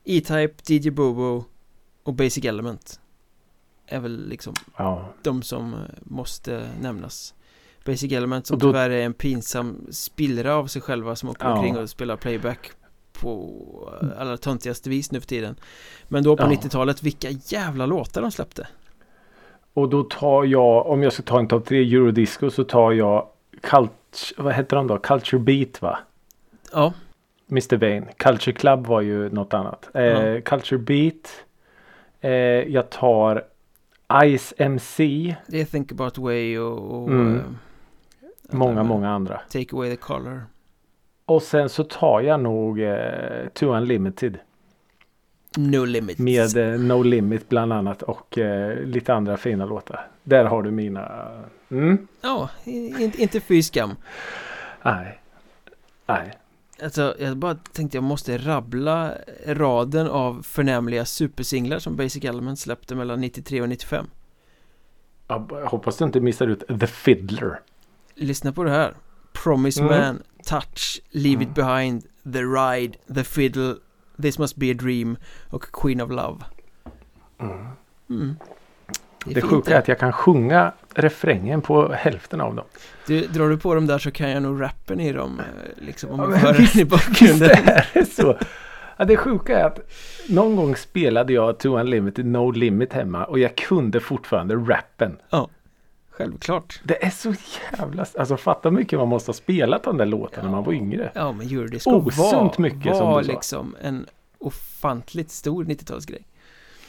[0.03, 1.43] E-Type, DJ Bobo
[2.03, 2.99] och Basic Element
[3.87, 5.05] Är väl liksom Ja.
[5.23, 7.33] de som eh, måste nämnas
[7.85, 11.53] Basic Element som då- tyvärr är en pinsam spillra av sig själva som åker Ja.
[11.57, 12.71] omkring och spelar playback
[13.13, 13.49] på
[14.01, 15.55] eh, allra töntigaste vis nu för tiden
[16.07, 16.47] Men då på Ja.
[16.49, 18.67] 90-talet, vilka jävla låtar de släppte
[19.73, 23.27] Och då tar jag, om jag ska ta en topp tre eurodisco så tar jag
[23.61, 24.97] Cult, vad heter de då?
[24.97, 25.99] Culture Beat va?
[26.71, 26.93] Ja,
[27.51, 27.77] Mr.
[27.77, 28.05] Vain.
[28.17, 29.89] Culture Club var ju något annat.
[29.93, 30.41] Eh, Ja.
[30.41, 31.43] Culture Beat.
[32.21, 32.31] Eh,
[32.73, 33.43] jag tar
[34.37, 35.35] Ice MC.
[35.47, 37.35] det är Think About Way och, och Mm.
[37.37, 37.43] eh,
[38.53, 39.41] Många, många andra.
[39.49, 40.41] Take Away The Color
[41.25, 44.39] Och sen så tar jag nog eh, To Unlimited.
[45.57, 50.07] No Limits Med eh, No Limit bland annat och eh, lite andra fina låtar.
[50.23, 51.31] Där har du mina...
[51.71, 52.07] Mm.
[52.21, 53.95] Ja, i- inte, inte fy skam
[54.83, 55.21] Nej.
[56.05, 56.37] Nej.
[56.83, 59.13] Alltså, jag bara tänkte jag måste rabbla
[59.45, 64.05] raden av förnämliga supersinglar som Basic Element släppte mellan 93 och 95
[65.27, 67.59] Jag hoppas du inte missar ut The Fiddler.
[68.15, 68.93] Lyssna på det här
[69.43, 69.99] Promise Mm.
[69.99, 73.75] Man, Touch, Leave It Behind, The Ride, The Fiddle,
[74.21, 75.17] This Must Be A Dream
[75.49, 76.37] och Queen of Love
[77.39, 77.67] Mm.
[78.09, 78.35] mm.
[79.25, 82.65] Det, fint sjuka är att jag kan sjunga refrängen på hälften av dem.
[83.07, 85.45] du, Drar du på dem där så kan jag nog rappen i dem eh,
[85.85, 88.37] Liksom om Ja, man men hör visst- den i bakgrunden Visst är det så.
[88.97, 89.79] Ja, det sjuka är att
[90.29, 95.17] någon gång spelade jag To Unlimited No Limit hemma och jag kunde fortfarande rappen.
[96.21, 97.33] Självklart Det är så
[97.71, 98.05] jävla...
[98.17, 101.11] Alltså fatta mycket man måste ha spelat de där låtarna när man var yngre.
[101.15, 103.31] Ja men Eurodisco Osunt var, mycket, som var du sa.
[103.31, 104.05] liksom en
[104.37, 106.23] ofantligt stor 90-talsgrej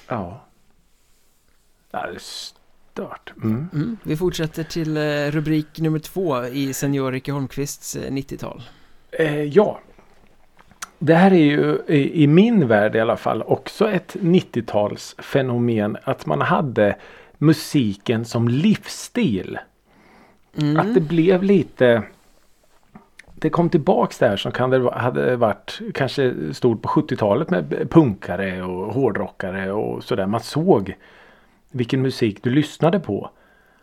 [0.09, 0.45] Ja.
[1.91, 3.33] Ja, det är stört.
[3.43, 3.69] Mm.
[3.73, 3.97] mm.
[4.03, 8.63] Vi fortsätter till eh, rubrik nummer två i senior Ricke Holmqvists eh, 90-tal
[9.13, 9.81] Eh, ja.
[10.99, 15.97] Det här är ju i, i min värld i alla fall också ett 90-talsfenomen.
[16.05, 16.97] Att man hade
[17.43, 19.59] musiken som livsstil.
[20.57, 20.77] mm.
[20.77, 22.03] Att det blev lite
[23.35, 28.63] det kom tillbaks där som kan det hade varit kanske stort på 70-talet med punkare
[28.63, 30.27] och hårdrockare och sådär.
[30.27, 30.97] Man såg
[31.71, 33.31] vilken musik du lyssnade på.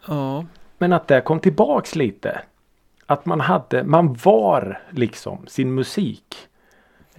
[0.07, 0.45] Ja.
[0.77, 2.41] Men att det kom tillbaks lite.
[3.05, 6.48] Att man hade, man var liksom sin musik.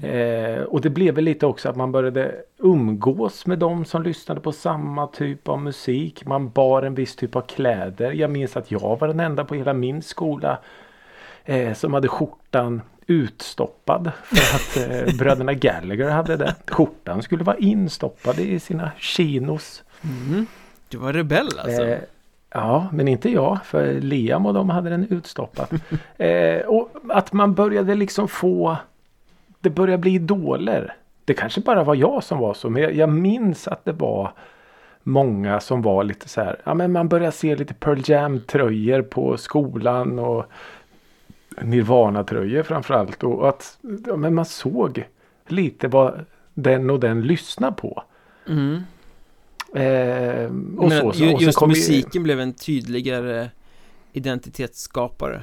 [0.03, 4.41] Eh, och det blev väl lite också att man började umgås med de som lyssnade
[4.41, 6.27] på samma typ av musik.
[6.27, 8.13] Man bar en viss typ av kläder.
[8.13, 10.59] Jag minns att jag var den enda på hela min skola
[11.45, 14.13] eh, som hade skjortan utstoppad.
[14.25, 16.55] För att eh, bröderna Gallagher hade det.
[16.67, 19.83] Skjortan skulle vara instoppad i sina chinos.
[20.03, 20.47] Mm.
[20.89, 21.87] Du var rebell alltså?
[21.87, 21.99] Eh,
[22.51, 23.59] ja, men inte jag.
[23.65, 25.81] För Liam och de hade den utstoppad.
[26.19, 28.77] eh, och att man började liksom få
[29.61, 30.97] det började bli idoler.
[31.25, 32.71] Det kanske bara var jag som var så.
[32.71, 34.33] Men jag, jag minns att det var
[35.03, 36.61] många som var lite så här.
[36.65, 40.19] Ja men man började se lite Pearl Jam tröjor på skolan.
[40.19, 40.45] Och
[41.63, 43.23] Nirvana tröjor framförallt.
[43.23, 45.09] Och att ja, men man såg
[45.47, 48.03] lite vad den och den lyssnar på.
[48.49, 48.83] Mm.
[49.75, 50.45] Eh,
[50.79, 52.21] och men, så, och just musiken vi...
[52.21, 53.49] blev en tydligare
[54.13, 55.43] identitetsskapare.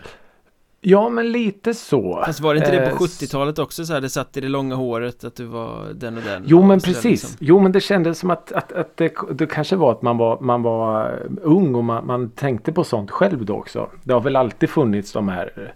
[0.89, 2.23] Ja men lite så.
[2.26, 4.47] Fast var det inte det på 70-talet eh, också så här Det satt i det
[4.47, 6.43] långa håret att du var den och den?
[6.47, 7.04] Jo men precis.
[7.04, 7.38] liksom.
[7.39, 10.39] Jo men det kändes som att, att, att det, det kanske var att man var,
[10.41, 13.89] man var ung och man, man tänkte på sånt själv då också.
[14.04, 15.73] Det har väl alltid funnits de här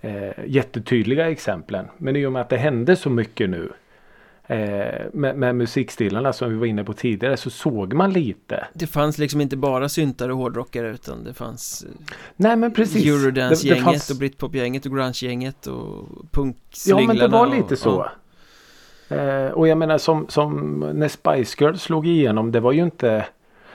[0.00, 1.86] eh, jättetydliga exemplen.
[1.98, 3.81] Men i och med att det hände så mycket nu eh,
[5.12, 8.66] med, med musikstilarna som vi var inne på tidigare så såg man lite.
[8.74, 13.06] Det fanns liksom inte bara syntare och hårdrockare utan det fanns eh, Nej men precis
[13.06, 14.10] Eurodance-gänget fanns...
[14.10, 18.06] och Britpop-gänget och grunge-gänget och punkslynglarna Ja men det var lite och, så
[19.08, 19.16] ja.
[19.16, 23.26] eh, Och jag menar som, som när Spice Girls slog igenom det var ju inte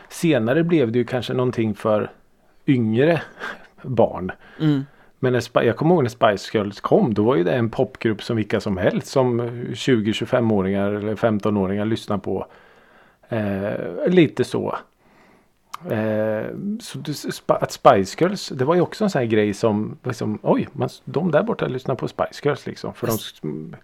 [0.09, 2.11] Senare blev det ju kanske någonting för
[2.67, 3.21] yngre
[3.81, 4.31] barn.
[4.59, 4.85] Mm.
[5.19, 7.13] Men när, jag kommer ihåg när Spice Girls kom.
[7.13, 12.17] Då var ju det en popgrupp som vilka som helst som 20-25-åringar eller 15-åringar lyssnar
[12.17, 12.47] på.
[13.29, 14.77] Eh, lite så.
[15.89, 16.45] Eh,
[16.79, 20.67] så att Spice Girls, det var ju också en sån här grej som, liksom, oj,
[20.73, 22.93] man, de där borta lyssnar på Spice Girls liksom.
[22.93, 23.75] För de,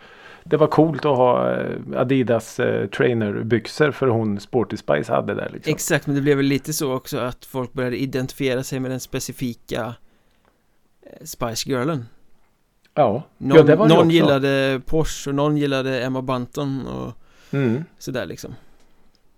[0.43, 5.49] det var coolt att ha eh, Adidas eh, trainerbyxor för hon Sporty Spice hade där
[5.53, 5.73] liksom.
[5.73, 8.99] Exakt, men det blev väl lite så också att folk började identifiera sig med den
[8.99, 9.95] specifika
[11.25, 12.05] Spice Girlen.
[12.93, 17.13] Ja, någon, ja det var Någon gillade Porsche och någon gillade Emma Bunton och
[17.53, 17.83] mm.
[17.97, 18.55] sådär liksom.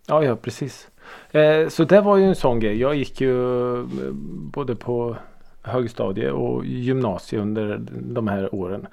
[0.08, 0.88] Ja, ja precis.
[1.32, 2.80] Eh, Så det var ju en sån grej.
[2.80, 3.86] Jag gick ju eh,
[4.52, 5.18] både på
[5.62, 8.88] högstadie och gymnasie under de här åren.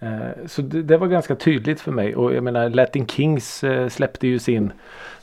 [0.00, 2.16] Eh, så det, det, var ganska tydligt för mig.
[2.16, 4.72] Och jag menar Latin Kings eh, släppte ju sin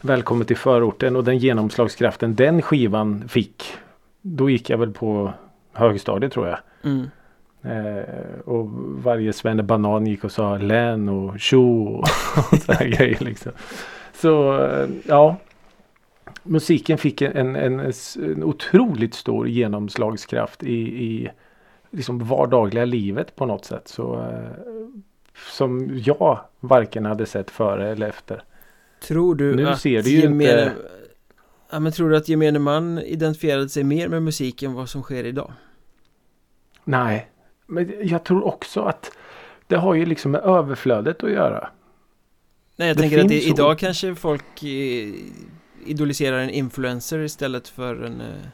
[0.02, 3.64] Välkommen till förorten och den genomslagskraften den skivan fick
[4.22, 5.34] Då gick jag väl på
[5.80, 7.10] högstadiet tror jag Mm.
[7.62, 8.68] Eh, och
[9.04, 12.08] varje banan gick och sa län och tjo och,
[12.62, 13.52] sådana grejer liksom.
[14.14, 15.36] Så eh, ja.
[16.44, 21.30] Musiken fick en, en, en otroligt stor genomslagskraft i, i
[21.92, 23.88] liksom vardagliga livet på något sätt.
[23.88, 24.50] Så, eh,
[25.56, 28.44] som jag varken hade sett före eller efter.
[29.08, 30.76] Tror du nu att ser det ju gemene, inte...
[31.72, 35.02] ja, men tror du att gemene man identifierade sig mer med musiken än vad som
[35.02, 35.52] sker idag?
[36.90, 37.30] Nej,
[37.66, 39.12] men jag tror också att
[39.68, 41.70] det har ju liksom med överflödet att göra.
[42.76, 45.14] Nej, jag det tänker att i, idag kanske folk eh,
[45.86, 48.48] idoliserar en influencer istället för en eh,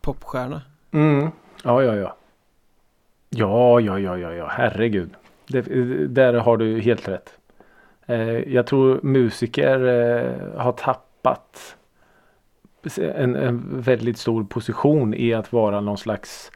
[0.00, 0.62] popstjärna.
[0.92, 1.30] Mm,
[1.64, 2.16] ja, ja, ja.
[3.30, 5.10] Ja, ja, ja, ja, ja, herregud.
[5.46, 5.62] Det,
[6.06, 7.38] där har du helt rätt.
[8.06, 11.76] Eh, jag tror musiker eh, har tappat
[12.96, 16.50] en, en väldigt stor position i att vara någon slags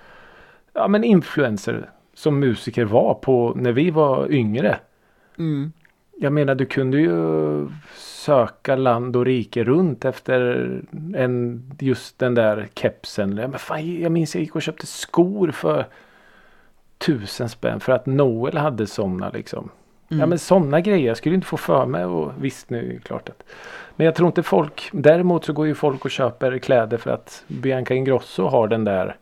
[0.78, 4.78] ja, men influencer som musiker var på när vi var yngre.
[5.38, 5.72] Mm.
[6.20, 10.40] Jag menar du kunde ju söka land och rike runt efter
[11.14, 13.34] en, just den där kepsen.
[13.34, 15.86] Men fan, jag minns jag gick och köpte skor för
[16.98, 19.70] tusen spänn för att Noel hade sådana liksom.
[20.10, 20.20] Mm.
[20.20, 22.98] Ja men sådana grejer jag skulle inte få för mig och visst nu är det
[22.98, 23.42] klart att
[23.96, 27.44] Men jag tror inte folk Däremot så går ju folk och köper kläder för att
[27.48, 29.16] Bianca Ingrosso har den där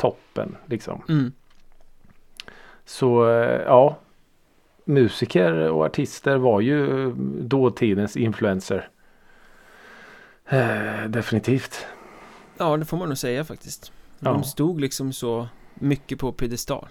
[0.00, 1.02] toppen liksom.
[1.08, 1.32] Mm.
[2.84, 3.96] Så eh, ja.
[4.84, 8.88] Musiker och artister var ju dåtidens influencer.
[10.48, 11.86] Eh, definitivt.
[12.58, 13.92] Ja det får man nog säga faktiskt.
[14.18, 14.42] De ja.
[14.42, 16.88] stod liksom så mycket på piedestal.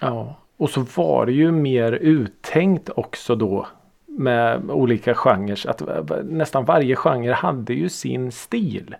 [0.00, 0.36] Ja.
[0.56, 3.66] Och så var det ju mer uttänkt också då.
[4.06, 5.70] Med olika genrer.
[5.70, 5.82] Att
[6.24, 8.96] nästan varje genre hade ju sin stil.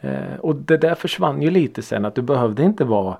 [0.00, 3.16] Eh, och det där försvann ju lite sen att du behövde inte vara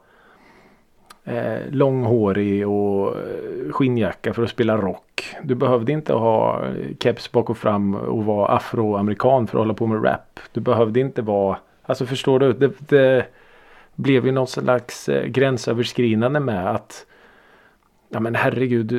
[1.24, 5.36] eh, långhårig och eh, skinnjacka för att spela rock.
[5.42, 6.64] Du behövde inte ha
[7.00, 10.40] keps bak och fram och vara afroamerikan för att hålla på med rap.
[10.52, 12.52] Du behövde inte vara, alltså förstår du?
[12.52, 13.26] Det, det
[13.94, 17.06] blev ju något slags eh, gränsöverskridande med att
[18.08, 18.92] Ja men herregud,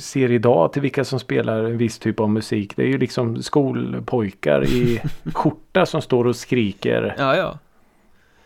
[0.00, 2.76] ser idag till vilka som spelar en viss typ av musik.
[2.76, 5.00] Det är ju liksom skolpojkar i
[5.34, 7.14] skjorta som står och skriker.
[7.18, 7.58] Ja, ja.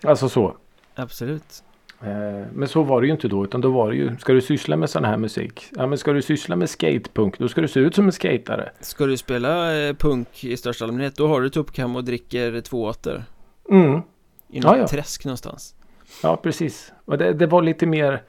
[0.02, 0.56] Alltså så.
[0.94, 1.64] Absolut.
[2.00, 4.40] Eh, men så var det ju inte då utan då var det ju Ska du
[4.40, 5.66] syssla med sån här musik?
[5.76, 8.70] Ja men ska du syssla med skatepunk då ska du se ut som en skatare.
[8.80, 12.84] Ska du spela eh, punk i största allmänhet då har du tuppkam och dricker två
[12.84, 13.24] åter.
[13.70, 14.00] Mm.
[14.48, 14.88] I något ja, ja.
[14.88, 15.74] träsk någonstans.
[16.22, 16.92] Ja precis.
[17.04, 18.22] Och det, det var lite mer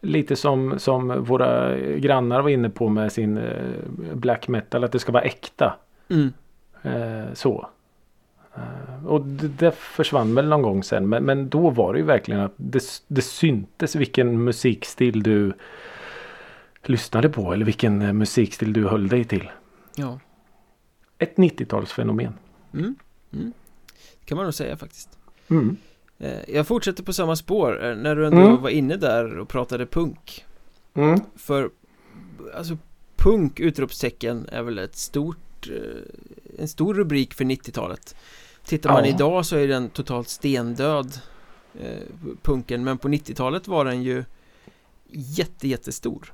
[0.00, 4.84] Lite som, som våra grannar var inne på med sin eh, black metal.
[4.84, 5.76] Att det ska vara äkta.
[6.08, 6.32] Mm.
[6.82, 7.68] Eh, så.
[8.54, 11.08] Eh, och det, det, försvann väl någon gång sen.
[11.08, 15.52] Men, men då var det ju verkligen att det, det syntes vilken musikstil du
[16.84, 17.52] lyssnade på.
[17.52, 19.50] Eller vilken musikstil du höll dig till.
[19.96, 20.18] Ja.
[21.18, 22.32] Ett 90-talsfenomen.
[22.74, 22.94] Mm.
[23.32, 23.52] Mm.
[24.24, 25.18] kan man nog säga faktiskt.
[25.48, 25.76] Mm.
[26.20, 28.62] Eh, jag fortsätter på samma spår när du ändå mm.
[28.62, 30.44] var inne där och pratade punk.
[30.94, 31.20] Mm.
[31.36, 31.70] För
[32.54, 32.78] alltså
[33.16, 35.68] punk utropstecken är väl ett stort
[36.58, 38.16] en stor rubrik för 90-talet.
[38.64, 39.14] Tittar man ja.
[39.14, 41.20] idag så är den totalt stendöd
[41.80, 41.98] eh,
[42.42, 44.24] Punken men på 90-talet var den ju
[45.12, 46.32] jätte jättestor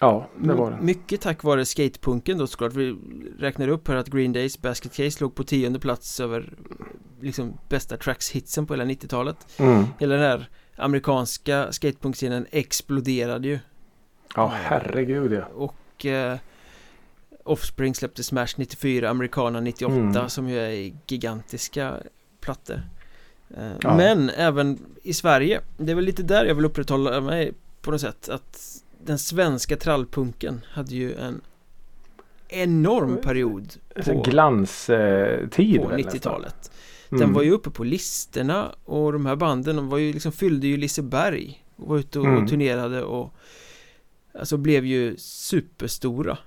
[0.00, 2.96] Ja, det var den Mycket tack vare skatepunken då såklart Vi
[3.38, 6.52] räknar upp här att Green Days Basket Case låg på tionde plats över
[7.20, 9.84] Liksom bästa tracks-hitsen på hela 90-talet mm.
[9.98, 13.58] Hela den här amerikanska skatepunkscenen exploderade ju
[14.36, 16.38] Ja, herregud ja Och eh,
[17.44, 20.28] Offspring släppte Smash 94, Americana 98 mm.
[20.28, 21.94] som ju är gigantiska
[22.40, 22.82] plattor
[23.56, 23.96] eh, ja.
[23.96, 28.00] Men även i Sverige, det är väl lite där jag vill upprätthålla mig på något
[28.00, 31.40] sätt att den svenska trallpunken hade ju en
[32.48, 36.70] enorm period på, Glanstid på 90-talet
[37.08, 37.32] Den mm.
[37.32, 40.76] var ju uppe på listorna och de här banden de var ju liksom fyllde ju
[40.76, 42.46] Liseberg och var ute och mm.
[42.46, 43.34] turnerade och
[44.38, 46.38] Alltså blev ju superstora.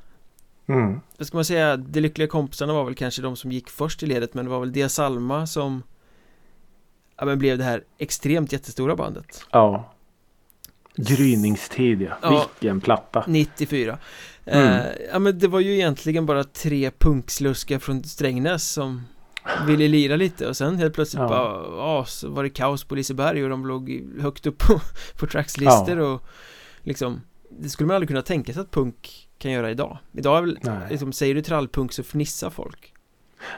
[0.66, 1.00] Mm.
[1.18, 4.06] Vad ska man säga, de lyckliga kompisarna var väl kanske de som gick först i
[4.06, 5.84] ledet men det var väl Dia Salma som
[7.18, 9.46] Ja men blev det här extremt jättestora bandet.
[9.52, 9.93] Ja
[10.96, 13.98] Gryningstid ja, ja vilken platta 94
[14.46, 14.68] mm.
[14.68, 19.02] eh, Ja men det var ju egentligen bara tre punksluskar från Strängnäs som
[19.68, 21.28] ville lira lite och sen helt plötsligt ja.
[21.28, 24.82] bara, ja, så var det kaos på Liseberg och de låg högt upp på,
[25.20, 26.06] på trackslistor ja.
[26.06, 26.24] och
[26.82, 30.42] liksom Det skulle man aldrig kunna tänka sig att punk kan göra idag Idag är
[30.42, 32.94] väl, liksom, säger du trallpunk så fnissar folk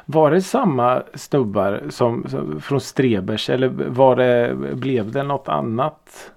[0.05, 6.31] Var det samma snubbar som, som från Strebers eller var det, blev det något annat?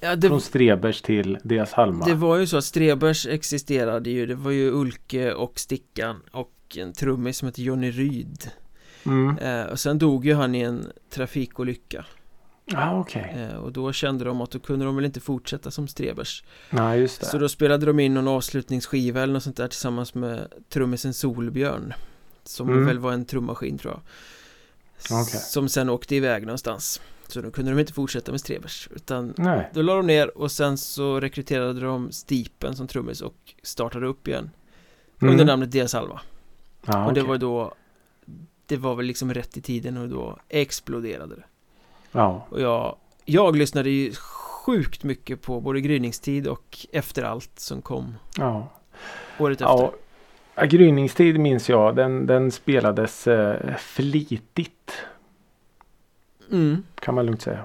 [0.00, 4.26] Ja, det, från Strebers till deras Halma Det var ju så att Strebers existerade ju
[4.26, 8.50] Det var ju Ulke och Stickan och en trummis som hette Johnny Ryd
[9.06, 9.38] mm.
[9.38, 12.04] eh, Och sen dog ju han i en trafikolycka
[12.72, 13.22] Ah, okay.
[13.22, 17.00] Eh, och då kände de att då kunde de väl inte fortsätta som Strebers Nej,
[17.00, 17.26] just det.
[17.26, 21.94] Så då spelade de in någon avslutningsskiva eller något sånt där tillsammans med trummisen Solbjörn
[22.44, 22.86] Som mm.
[22.86, 24.02] väl var en trummaskin tror jag
[25.22, 25.40] okay.
[25.40, 27.00] Som sen åkte iväg någonstans
[27.34, 29.70] Så då kunde de inte fortsätta med Strebers Utan Nej.
[29.74, 34.28] då la de ner och sen så rekryterade de Stipen som trummis och startade upp
[34.28, 34.50] igen
[35.22, 35.32] mm.
[35.32, 36.20] Under namnet Dia Salva
[36.86, 37.74] ah, Och det var då
[38.66, 41.44] Det var väl liksom rätt i tiden och då exploderade det
[42.12, 42.46] Ja.
[42.48, 44.12] Och jag, jag lyssnade ju
[44.64, 48.68] sjukt mycket på både gryningstid och efter allt som kom ja.
[49.38, 49.90] året efter.
[50.54, 51.96] Ja, gryningstid minns jag.
[51.96, 54.92] Den, den spelades eh, flitigt.
[56.50, 56.82] Mm.
[56.94, 57.64] Kan man lugnt säga.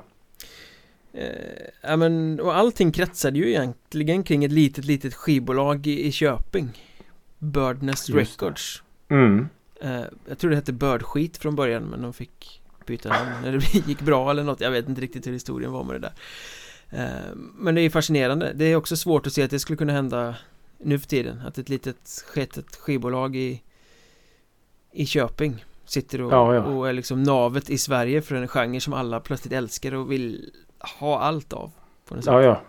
[1.14, 6.84] Eh, men och allting kretsade ju egentligen kring ett litet litet skivbolag i, i Köping.
[7.38, 8.84] Birdnest Records.
[9.10, 9.48] Mm.
[9.82, 13.30] eh, Jag tror det hette Birdskit från början men de fick byta namn.
[13.44, 14.62] När det gick bra eller något.
[14.62, 16.14] Jag vet inte riktigt hur historien var med det där.
[17.04, 18.54] Eh, Men det är fascinerande.
[18.56, 20.36] Det är också svårt att se att det skulle kunna hända
[20.78, 21.42] nu för tiden.
[21.46, 23.62] Att ett litet sketet skivbolag i
[24.92, 26.62] i Köping sitter och, ja, ja.
[26.62, 30.52] och är liksom navet i Sverige för en genre som alla plötsligt älskar och vill
[31.00, 31.72] ha allt av
[32.08, 32.34] på något sätt.
[32.34, 32.62] Ja, ja.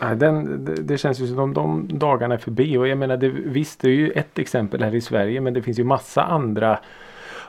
[0.00, 3.16] Ja, den, det, det, känns ju som de, de dagarna är förbi och jag menar
[3.16, 6.22] det, visst det är ju ett exempel här i Sverige men det finns ju massa
[6.22, 6.78] andra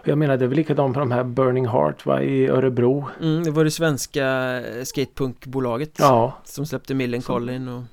[0.03, 3.05] jag menar det är väl likadant på de här Burning Heart va, i Örebro.
[3.21, 6.37] Mm, det var det svenska skatepunkbolaget ja.
[6.43, 7.83] som släppte Millencolin och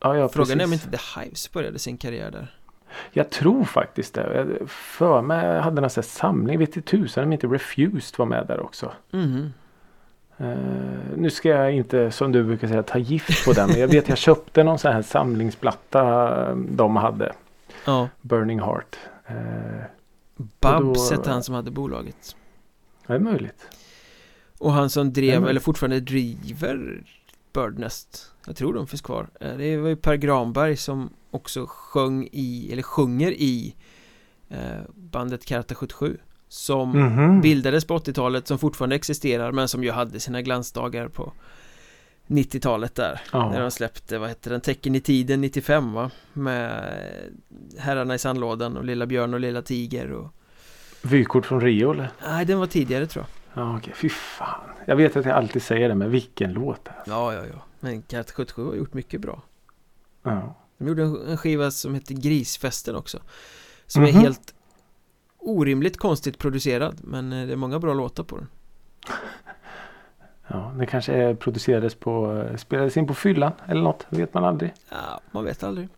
[0.00, 0.62] ja, ja, Frågan precis.
[0.62, 2.57] är om inte The Hives började sin karriär där.
[3.12, 4.34] Jag tror faktiskt det.
[4.34, 6.58] Jag för mig hade någon samling.
[6.58, 8.92] Vet i tusan om inte Refused var med där också.
[9.12, 9.52] Mm.
[10.40, 13.68] Uh, nu ska jag inte som du brukar säga ta gift på den.
[13.68, 17.32] Men jag vet jag köpte någon sån här samlingsplatta de hade.
[17.84, 18.08] Ja.
[18.20, 18.96] Burning Heart.
[19.30, 19.82] Uh,
[20.60, 22.36] Babs hette han som hade bolaget.
[23.06, 23.68] Det är möjligt.
[24.58, 27.02] Och han som drev, eller fortfarande driver
[27.52, 32.68] Birdnest Jag tror de finns kvar Det var ju Per Granberg som också sjöng i,
[32.72, 33.74] eller sjunger i
[34.48, 36.18] eh, bandet Karta 77
[36.48, 37.42] Som mm -hmm.
[37.42, 41.32] bildades på 80-talet, som fortfarande existerar men som ju hade sina glansdagar på
[42.26, 43.50] 90-talet där ja.
[43.50, 46.10] När de släppte, vad hette den, Tecken i tiden 95 va?
[46.32, 46.92] Med
[47.78, 50.34] Herrarna i sandlådan och Lilla Björn och Lilla Tiger och
[51.02, 52.10] Vykort från Rio eller?
[52.22, 54.70] Nej den var tidigare tror jag Ja okej, fy fan.
[54.86, 57.10] Jag vet att jag alltid säger det men vilken låt alltså.
[57.10, 57.62] Ja ja ja.
[57.80, 59.42] Men Kat 77 har gjort mycket bra.
[60.22, 60.54] Ja.
[60.78, 63.18] De gjorde en skiva som heter Grisfesten också.
[63.86, 64.16] Som mm -hmm.
[64.16, 64.24] är mhm.
[64.24, 64.54] helt
[65.38, 66.96] orimligt konstigt producerad.
[67.04, 68.48] Men eh, det är många bra låtar på den.
[70.50, 74.74] Ja, det kanske producerades på, eh, spelades in på fyllan eller något, vet man aldrig.
[74.90, 75.88] Ja, man vet aldrig.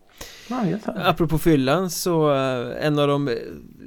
[0.49, 1.05] Man vet aldrig.
[1.05, 3.37] Apropå fyllan så uh, en av de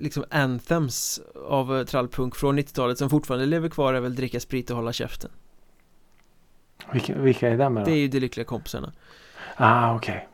[0.01, 4.77] liksom anthems av trallpunk från 90-talet som fortfarande lever kvar är väl dricka sprit och
[4.77, 5.31] hålla käften.
[6.93, 7.85] Vilka, vilka är det med då?
[7.85, 8.93] Det är ju de lyckliga kompisarna.
[9.57, 10.15] Ah, okej.
[10.15, 10.29] Okay.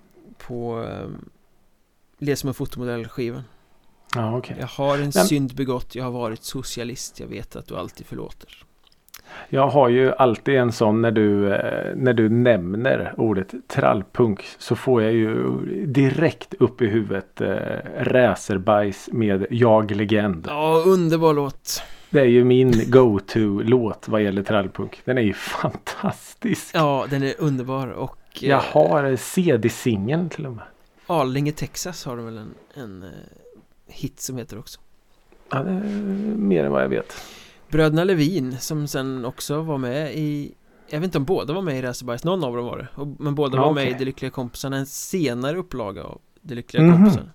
[0.47, 1.31] På um,
[2.19, 3.43] Le som en fotomodell-skivan.
[4.17, 4.57] Ah, okay.
[4.61, 5.13] Jag har en Men...
[5.13, 8.65] synd begått, jag har varit socialist, jag vet att du alltid förlåter.
[9.49, 14.77] Jag har ju alltid en sån när du, eh, när du nämner ordet trallpunk så
[14.77, 17.49] får jag ju direkt upp i huvudet eh,
[17.99, 20.47] racerbajs med Jag Legend.
[20.49, 21.83] Ja, underbar låt.
[22.11, 25.01] Det är ju min go-to-låt vad gäller trallpunk.
[25.05, 26.71] Den är ju fantastisk.
[26.75, 28.17] Ja, den är underbar och...
[28.35, 30.65] Jag eh, har CD-singeln till och med.
[31.07, 33.05] Arlinge, Texas har de väl en, en
[33.87, 34.81] hit som heter också.
[35.51, 35.83] Ja, det är
[36.37, 37.15] mer än vad jag vet.
[37.69, 40.55] Bröderna Levin som sen också var med i
[40.89, 43.35] Jag vet inte om båda var med i Racerbajs, någon av dem var det Men
[43.35, 43.85] båda var okay.
[43.85, 46.99] med i De Lyckliga Kompisarna, en senare upplaga av De Lyckliga mm -hmm.
[46.99, 47.31] Kompisarna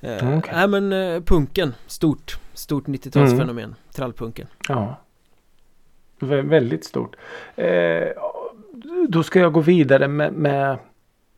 [0.00, 0.54] eh, okay.
[0.54, 3.74] Nej men eh, punken, stort Stort 90-talsfenomen, mm.
[3.92, 4.96] trallpunken Ja
[6.18, 7.16] Vä Väldigt stort
[7.56, 7.66] eh,
[9.08, 10.78] Då ska jag gå vidare med, med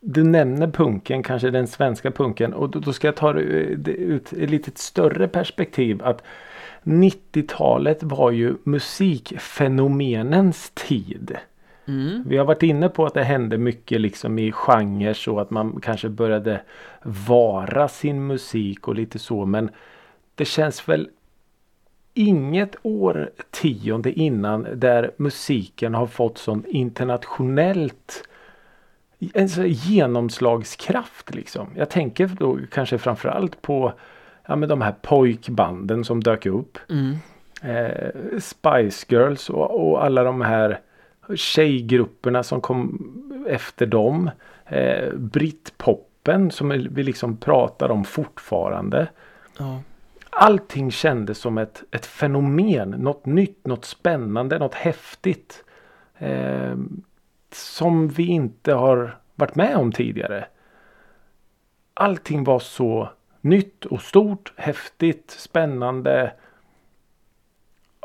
[0.00, 3.40] du nämner punken, kanske den svenska punken och då, då ska jag ta det
[3.90, 6.22] ut ett lite större perspektiv att
[6.82, 11.36] 90-talet var ju musikfenomenens tid.
[11.86, 12.22] Mm.
[12.26, 15.80] Vi har varit inne på att det hände mycket liksom i genrer så att man
[15.82, 16.60] kanske började
[17.02, 19.70] vara sin musik och lite så men
[20.34, 21.08] det känns väl
[22.18, 28.28] inget årtionde innan där musiken har fått sån internationellt
[29.34, 31.68] en så genomslagskraft liksom.
[31.74, 33.92] Jag tänker då kanske framförallt på
[34.46, 36.78] ja, men de här pojkbanden som dök upp.
[36.88, 37.16] Mm.
[37.62, 40.80] Eh, Spice Girls och, och, alla de här
[41.34, 43.12] tjejgrupperna som kom
[43.48, 44.30] efter dem.
[44.66, 49.08] Eh, Britpoppen som vi liksom pratar om fortfarande.
[49.58, 49.82] Ja.
[50.40, 52.90] Allting kändes som ett, ett fenomen.
[52.90, 55.64] Något nytt, något spännande, något häftigt.
[56.18, 56.76] Eh,
[57.52, 60.46] som vi inte har varit med om tidigare.
[61.94, 63.08] Allting var så
[63.40, 66.32] nytt och stort, häftigt, spännande.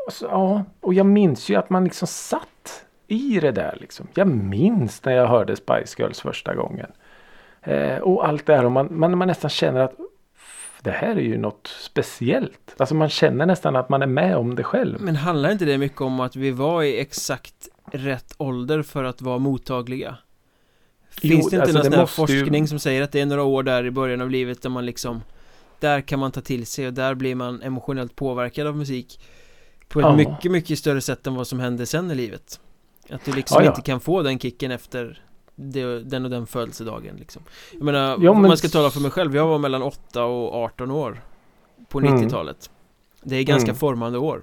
[0.09, 4.07] Så, ja, och jag minns ju att man liksom satt i det där liksom.
[4.13, 6.91] Jag minns när jag hörde Spice Girls första gången.
[7.61, 9.95] Eh, och allt det här och man, man, man nästan känner att
[10.83, 12.75] det här är ju något speciellt.
[12.77, 15.01] Alltså man känner nästan att man är med om det själv.
[15.01, 19.21] Men handlar inte det mycket om att vi var i exakt rätt ålder för att
[19.21, 20.17] vara mottagliga?
[21.09, 22.67] Finns jo, det inte alltså någon forskning ju...
[22.67, 25.21] som säger att det är några år där i början av livet där man liksom
[25.79, 29.19] Där kan man ta till sig och där blir man emotionellt påverkad av musik
[29.87, 30.15] På ett ja.
[30.15, 32.59] mycket, mycket större sätt än vad som händer sen i livet
[33.09, 33.69] Att du liksom ja, ja.
[33.69, 35.23] inte kan få den kicken efter
[35.71, 37.41] det, den och den födelsedagen liksom
[37.71, 40.55] Jag menar, ja, om man ska tala för mig själv, jag var mellan 8 och
[40.55, 41.21] 18 år
[41.89, 43.29] På 90-talet mm.
[43.29, 43.79] Det är ganska mm.
[43.79, 44.41] formande år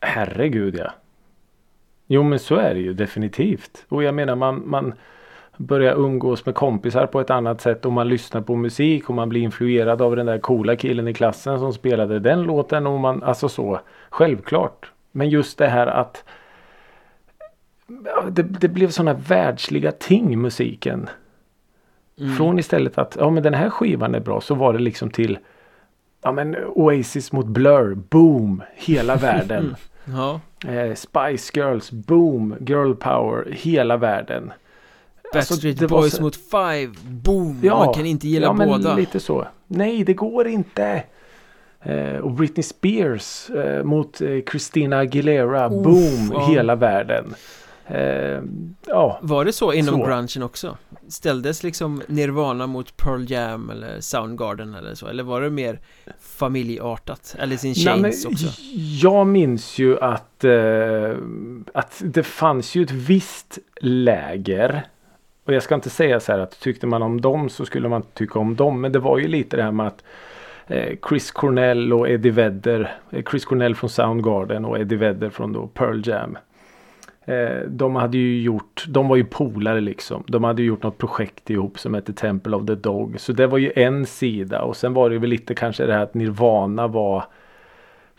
[0.00, 0.92] Herregud ja
[2.12, 3.86] Jo men så är det ju definitivt.
[3.88, 4.94] Och jag menar man, man
[5.56, 9.28] börjar umgås med kompisar på ett annat sätt och man lyssnar på musik och man
[9.28, 13.22] blir influerad av den där coola killen i klassen som spelade den låten och man,
[13.22, 13.80] alltså så,
[14.10, 14.92] självklart.
[15.12, 16.24] Men just det här att
[18.30, 21.08] det, det blev sådana världsliga ting musiken.
[22.20, 22.36] Mm.
[22.36, 25.38] Från istället att, ja men den här skivan är bra så var det liksom till
[26.22, 29.76] Ja men Oasis mot Blur, boom, hela världen.
[30.04, 30.40] ja.
[30.70, 34.52] eh, Spice Girls, boom, girl power, hela världen.
[35.32, 36.22] Backstreet alltså, Boys så...
[36.22, 37.60] mot Five, boom!
[37.62, 38.94] Ja, man kan inte gilla ja, båda.
[38.94, 39.46] lite så.
[39.66, 41.02] Nej, det går inte.
[41.82, 45.68] Eh, och Britney Spears eh, mot eh, Christina Aguilera.
[45.68, 46.30] Oof, Boom!
[46.32, 46.46] ja.
[46.46, 47.34] Hela världen.
[47.90, 48.42] Eh,
[48.86, 50.06] ja, Var det så inom Så.
[50.06, 50.76] grungen också?
[51.08, 55.06] Ställdes liksom Nirvana mot Pearl Jam eller Soundgarden eller så?
[55.06, 55.80] Eller var det mer
[56.20, 57.36] familjeartat?
[57.40, 58.46] Alice in Nej, Chains men också?
[59.02, 61.14] Jag minns ju att, eh,
[61.74, 64.82] att det fanns ju ett visst läger.
[65.44, 68.02] Och jag ska inte säga så här att tyckte man om dem så skulle man
[68.14, 68.80] tycka om dem.
[68.80, 70.04] Men det var ju lite det här med att
[70.66, 72.96] eh, Chris Cornell och Eddie Vedder.
[73.10, 76.38] Eh, Chris Cornell från Soundgarden och Eddie Vedder från då Pearl Jam.
[77.24, 80.24] Eh, de hade ju gjort, de var ju polare liksom.
[80.26, 83.20] De hade ju gjort något projekt ihop som hette Temple of the Dog.
[83.20, 86.02] Så det var ju en sida och sen var det väl lite kanske det här
[86.02, 87.24] att Nirvana var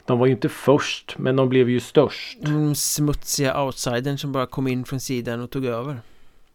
[0.05, 2.37] de var ju inte först men de blev ju störst.
[2.41, 5.97] Den smutsiga outsidern som bara kom in från sidan och tog över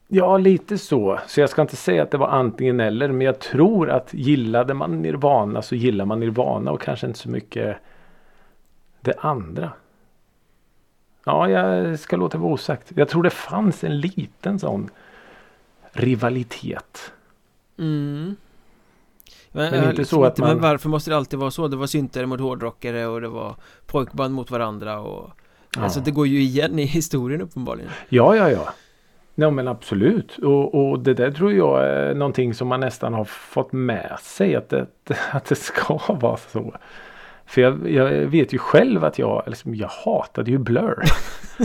[0.09, 1.21] Ja lite så.
[1.27, 4.75] Så jag ska inte säga att det var antingen eller men jag tror att gillade
[4.75, 7.77] man Nirvana så gillar man Nirvana och kanske inte så mycket
[9.01, 9.73] det andra.
[11.29, 12.93] Ja, jag ska låta vara osagt.
[12.97, 14.91] Jag tror det fanns en liten sån
[15.93, 17.13] rivalitet.
[17.79, 18.37] mm.
[19.53, 21.69] Men, Men inte så att Men man- varför måste det alltid vara så?
[21.69, 23.55] Det var syntare mot hårdrockare och det var
[23.87, 25.31] pojkband mot varandra och
[25.79, 26.05] Alltså Ja.
[26.05, 28.69] det går ju igen i historien uppenbarligen Ja, ja, ja.
[29.35, 30.39] Ja men absolut.
[30.39, 34.57] Och, och det där tror jag är någonting som man nästan har fått med sig.
[34.57, 34.87] Att det,
[35.33, 36.75] att det ska vara så.
[37.47, 41.03] För jag, jag vet ju själv att jag, liksom, jag hatade ju Blur.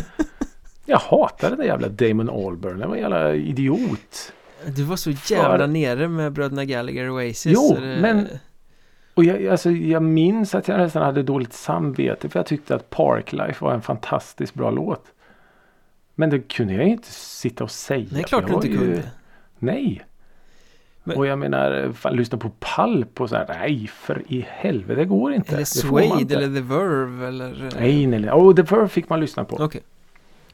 [0.86, 2.80] jag hatade den jävla Damon Albarn.
[2.80, 4.34] Den var en jävla idiot.
[4.66, 8.28] Du var så jävla För- nere med bröderna Gallagher och Oasis Jo, det- men-
[9.14, 12.30] Och jag, alltså, jag minns att jag nästan hade dåligt samvete.
[12.30, 15.06] För jag tyckte att Parklife var en fantastiskt bra låt.
[16.16, 18.08] Men det kunde jag inte sitta och säga.
[18.12, 19.04] Nej, klart du inte ju- kunde
[19.60, 20.02] Nej.
[21.04, 23.46] Men- och jag menar, fan, lyssna på Palp och så här.
[23.50, 25.56] Nej, för i helvete, det går inte.
[25.56, 28.32] Eller Suede eller The Verve eller eh, Nej, nej, nej.
[28.32, 29.56] Oh, The Verve fick man lyssna på.
[29.56, 29.82] Okej,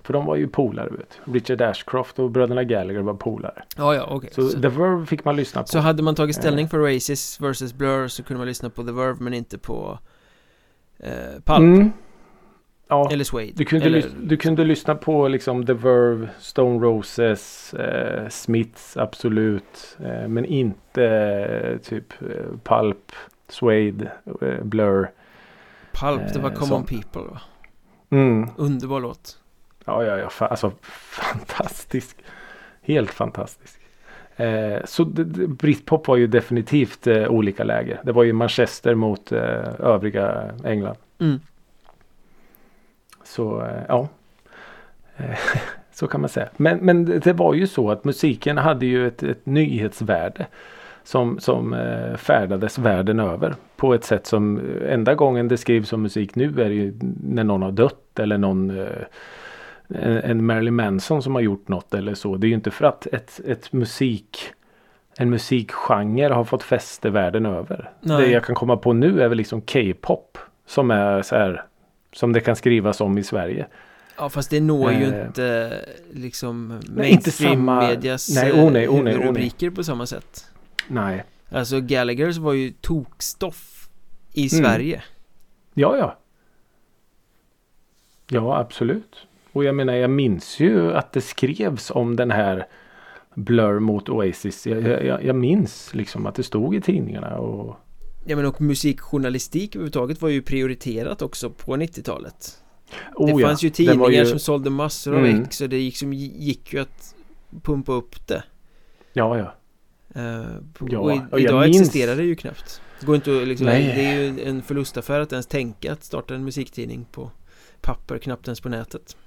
[0.03, 1.19] För de var ju polare, vet.
[1.33, 3.63] Richard Ashcroft och bröderna Gallagher var polare.
[3.77, 5.67] ja ja okej Så, så, The Verve fick man lyssna på.
[5.67, 8.91] så hade man tagit ställning för Oasis versus Blur så kunde man lyssna på The
[8.91, 9.99] Verve men inte på
[10.99, 11.09] eh,
[11.45, 11.91] Pulp Mm.
[12.89, 17.73] Ja, eller Suede du kunde, eller, du kunde lyssna på liksom The Verve, Stone Roses,
[17.73, 19.97] eh, Smiths, absolut.
[20.05, 22.27] Eh, men inte eh, typ eh,
[22.63, 23.11] Pulp,
[23.49, 24.11] Suede,
[24.41, 25.11] eh, Blur.
[25.91, 26.83] Pulp, det var Common.
[26.85, 27.41] People va?
[28.09, 28.49] Mm.
[28.57, 29.37] Underbar låt
[29.85, 30.27] Ja, ja, ja.
[30.27, 30.71] Fa- alltså
[31.11, 32.17] fantastisk.
[32.81, 33.79] Helt fantastisk.
[34.35, 35.05] Eh, så
[35.47, 38.01] Britpop var ju definitivt eh, olika läger.
[38.03, 39.39] Det var ju Manchester mot eh,
[39.79, 40.97] övriga England.
[41.19, 41.39] mm.
[43.27, 44.07] Så eh, ja.
[45.17, 45.37] Eh,
[45.91, 46.49] så kan man säga.
[46.57, 50.47] Men, men det var ju så att musiken hade ju ett, ett nyhetsvärde.
[51.03, 53.55] Som, som eh, färdades världen över.
[53.75, 57.61] På ett sätt som enda gången det skrivs om musik nu är ju när någon
[57.61, 58.19] har dött.
[58.19, 58.87] Eller någon
[60.23, 62.37] en Marilyn Manson som har gjort något eller så.
[62.37, 64.53] Det är ju inte för att ett, ett musik
[65.17, 67.89] en musikgenre har fått fäste världen över.
[68.01, 68.21] Nej.
[68.21, 70.37] Det jag kan komma på nu är väl liksom K-pop.
[70.65, 71.63] Som är så här
[72.17, 73.67] som det kan skrivas om i Sverige.
[74.17, 75.79] Ja fast det når ju Eh, inte
[76.13, 79.13] liksom nej, inte mainstream samma- medias nej, oh nej, oh nej, oh nej.
[79.13, 80.45] huvudrubriker på samma sätt
[80.87, 81.23] Nej.
[81.51, 83.89] Alltså Gallaghers var ju tokstoff
[84.33, 84.63] i Mm.
[84.65, 85.01] Sverige
[85.73, 86.17] Ja, ja.
[88.29, 89.27] Ja, absolut.
[89.51, 92.67] Och jag menar, jag minns ju att det skrevs om den här
[93.33, 94.67] Blur mot Oasis.
[94.67, 97.75] Jag, jag, jag minns liksom att det stod i tidningarna och
[98.29, 102.57] Ja men och musikjournalistik överhuvudtaget var ju prioriterat också på 90-talet
[103.15, 105.43] oh, Det ja, fanns ju den tidningar ju- som sålde massor av Mm.
[105.43, 107.15] ex och det gick, som, gick ju att
[107.63, 108.43] pumpa upp det
[109.13, 109.53] Ja, ja.
[110.73, 113.47] På- Ja, och i, och idag minns- existerar det ju knappt Det går inte att
[113.47, 113.83] liksom, Nej.
[113.95, 117.31] det är ju en förlustaffär att ens tänka att starta en musiktidning på
[117.81, 119.17] papper, knappt ens på nätet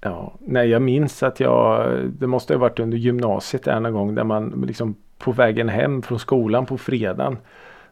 [0.00, 4.24] Ja, nej jag minns att jag, det måste ha varit under gymnasiet en gång där
[4.24, 7.36] man liksom på vägen hem från skolan på fredagen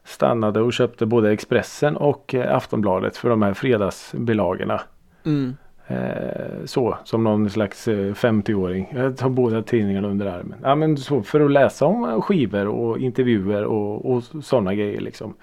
[0.05, 4.81] stannade och köpte både Expressen och eh, Aftonbladet för de här fredagsbilagorna.
[5.25, 5.57] mm.
[5.87, 8.93] Eh, så, som någon slags eh, 50-åring.
[8.97, 10.59] Jag tar båda tidningarna under armen.
[10.63, 15.01] Ja, men så, för att läsa om eh, skivor och intervjuer och, och sådana grejer
[15.01, 15.35] liksom.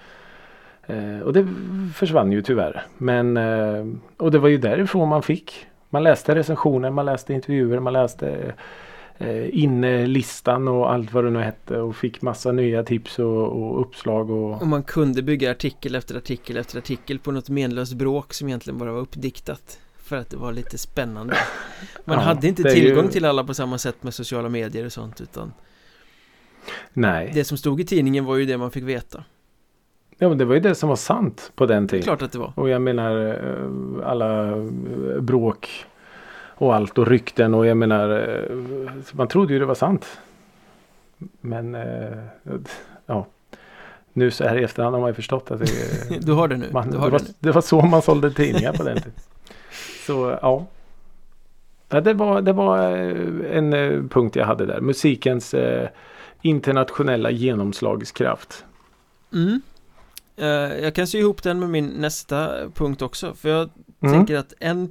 [0.86, 1.48] Eh, och det
[1.94, 2.82] försvann ju tyvärr.
[2.98, 3.86] Men, eh,
[4.16, 5.66] och det var ju därifrån man fick.
[5.90, 8.52] Man läste recensioner, man läste intervjuer, man läste eh,
[9.52, 14.30] innelistan och allt vad det nu hette och fick massa nya tips och, och uppslag.
[14.30, 18.48] Och, Och man kunde bygga artikel efter artikel efter artikel på något menlöst bråk som
[18.48, 21.34] egentligen bara var uppdiktat För att det var lite spännande
[22.04, 24.92] Man Ja, hade inte tillgång ju- till alla på samma sätt med sociala medier och
[24.92, 25.52] sånt utan
[26.92, 27.30] nej.
[27.34, 29.24] Det som stod i tidningen var ju det man fick veta
[30.18, 32.02] Ja men det var ju det som var sant på den tiden.
[32.02, 32.52] Klart att det var.
[32.56, 35.86] Och jag menar eh, alla eh, bråk
[36.60, 38.56] och allt och rykten och jag menar eh,
[39.12, 40.06] man trodde ju det var sant.
[41.40, 41.76] Men
[43.06, 43.26] ja.
[44.12, 46.68] Nu så här i efterhand har man ju förstått att det, du har det nu.
[46.72, 49.12] Man, du har det, var, det, var så man sålde tidningar på den tiden.
[50.06, 50.66] Så ja.
[51.88, 52.78] ja det, var, det var
[53.52, 54.80] en punkt jag hade där.
[54.80, 55.88] Musikens eh,
[56.42, 58.64] internationella genomslagskraft.
[59.32, 59.60] Mm.
[60.82, 63.70] Jag kan sy ihop den med min nästa punkt också För jag
[64.02, 64.14] Mm.
[64.14, 64.88] tänker att en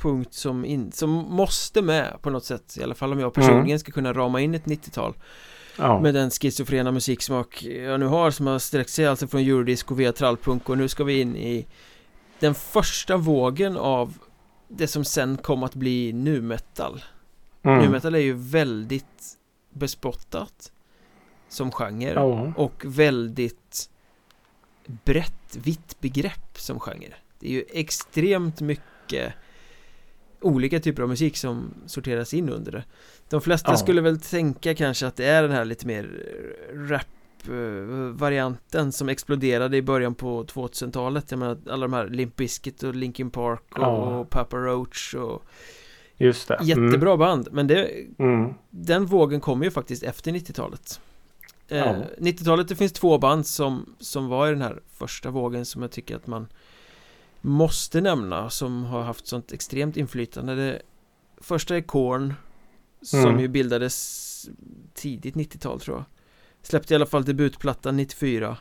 [0.00, 3.64] punkt som, in, som måste med på något sätt I alla fall om jag personligen
[3.66, 3.78] Mm.
[3.78, 5.14] ska kunna rama in ett 90-tal
[5.78, 6.00] Ja.
[6.00, 10.12] Med den schizofrena musiksmak jag nu har som har sträckt sig alltså från eurodisco via
[10.12, 11.66] trallpunk och nu ska vi in i
[12.38, 14.18] Den första vågen av
[14.68, 17.04] det som sen kom att bli nu metal
[17.62, 17.78] Mm.
[17.82, 19.36] Nu metal är ju väldigt
[19.74, 20.72] bespottat
[21.48, 22.52] Som genre Ja.
[22.56, 23.90] och väldigt
[25.04, 29.32] brett, vitt begrepp som genre Det är ju extremt mycket
[30.40, 32.84] olika typer av musik som sorteras in under det
[33.28, 33.76] De flesta Ja.
[33.76, 36.26] skulle väl tänka kanske att det är den här lite mer
[36.74, 37.06] rap
[38.74, 42.94] eh, som exploderade i början på 2000-talet Jag menar alla de här Limp Bizkit och
[42.94, 44.26] Linkin Park och, Ja.
[44.30, 45.42] Papa Roach och
[46.16, 46.58] Just det.
[46.62, 47.84] Jättebra band men det,
[48.18, 48.34] Mm.
[48.40, 48.54] Mm.
[48.70, 51.00] den vågen kommer ju faktiskt efter 90-talet
[51.68, 51.94] eh, Ja.
[52.18, 55.90] 90-talet det finns två band som, som var i den här första vågen som jag
[55.90, 56.46] tycker att man
[57.40, 60.82] måste nämna som har haft sånt extremt inflytande det
[61.40, 62.34] första är Korn
[63.02, 63.40] som Mm.
[63.40, 64.48] ju bildades
[64.94, 66.04] tidigt 90-tal tror jag
[66.62, 68.56] släppte i alla fall debutplattan 94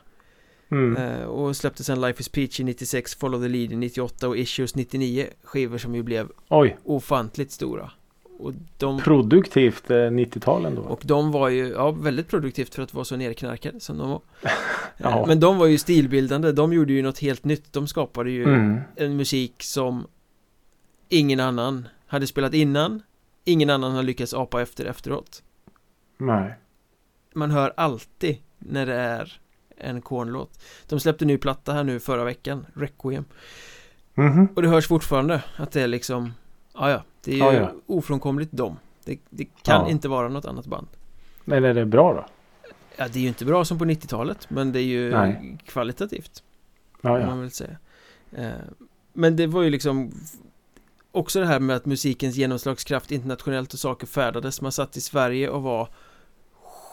[0.72, 0.98] Mm.
[0.98, 5.28] eh, och släppte sen Life is Peachy 96 Follow the Leader 98 och Issues 99
[5.44, 7.92] skivor som ju blev Oj, ofantligt stora
[8.40, 10.82] och de produktivt eh, 90-tal ändå.
[10.82, 14.22] Och de var ju, ja väldigt produktivt för att vara så nerknarkade som de var
[14.98, 15.22] Ja.
[15.22, 18.44] Eh, Men de var ju stilbildande, de gjorde ju något helt nytt De skapade ju
[18.44, 18.80] Mm.
[18.96, 20.08] en musik som
[21.10, 23.02] ingen annan hade spelat innan
[23.46, 25.44] Ingen annan har lyckats apa efter efteråt
[26.18, 26.54] Nej.
[27.36, 29.40] Man hör alltid när det är
[29.78, 30.60] en kornlåt
[30.90, 33.26] De släppte ny platta här nu förra veckan, Requiem
[34.14, 34.48] Mhm.
[34.56, 36.34] Och det hörs fortfarande att det är liksom
[36.74, 37.72] Ja ja, det är ju Ja, ja.
[37.86, 39.90] ofrånkomligt dem det, det kan Ja.
[39.90, 40.88] inte vara något annat band
[41.46, 42.26] Men är det bra då?
[42.98, 45.58] Ja, det är ju inte bra som på 90-talet Men det är ju Nej.
[45.66, 46.44] kvalitativt
[47.02, 47.26] Ja, ja.
[47.26, 47.78] man väl säga
[48.32, 48.50] eh,
[49.14, 50.12] Men det var ju liksom
[51.12, 55.50] Också det här med att musikens genomslagskraft internationellt och saker färdades Man satt i Sverige
[55.50, 55.90] och var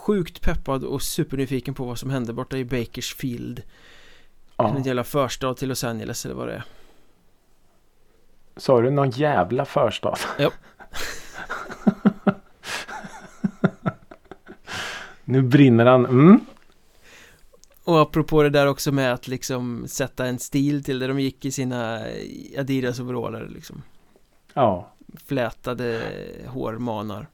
[0.06, 3.58] Sjukt peppad och supernyfiken på vad som hände borta i Bakersfield
[4.58, 4.82] En ja.
[4.84, 6.64] jävla förstad till Los Angeles eller vad det är
[8.56, 10.18] Sa du någon jävla förstad?
[10.38, 10.50] Ja.
[15.24, 16.06] nu brinner han.
[16.06, 16.40] Mm.
[17.84, 21.44] Och apropå det där också med att liksom sätta en stil till det De gick
[21.44, 22.00] i sina
[22.58, 23.82] Adidas-overaller liksom
[24.54, 24.92] Ja.
[25.26, 26.00] Flätade
[26.46, 27.26] hårmanar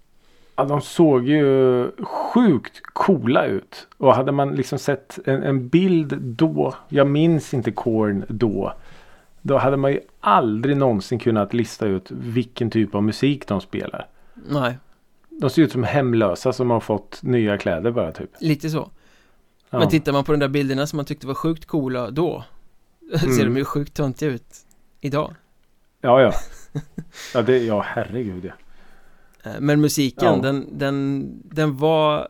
[0.56, 0.64] ja.
[0.64, 3.88] De såg ju sjukt coola ut.
[3.96, 6.74] Och hade man liksom sett en, en bild då.
[6.88, 8.72] Jag minns inte Korn då.
[9.42, 14.08] Då hade man ju aldrig någonsin kunnat lista ut vilken typ av musik de spelar.
[14.48, 14.78] Nej,
[15.40, 18.30] De ser ut som hemlösa som har fått nya kläder bara typ.
[18.40, 18.90] lite så
[19.70, 19.78] Ja.
[19.78, 22.44] Men tittar man på de där bilderna som man tyckte var sjukt coola då
[23.20, 23.44] Ser Mm.
[23.54, 24.56] de ju sjukt töntiga ut
[25.00, 25.34] Idag
[26.00, 26.32] Ja, ja.
[27.34, 28.52] Ja, det, ja herregud ja.
[29.50, 30.36] Eh, Men musiken, Ja.
[30.42, 32.28] den, den, den var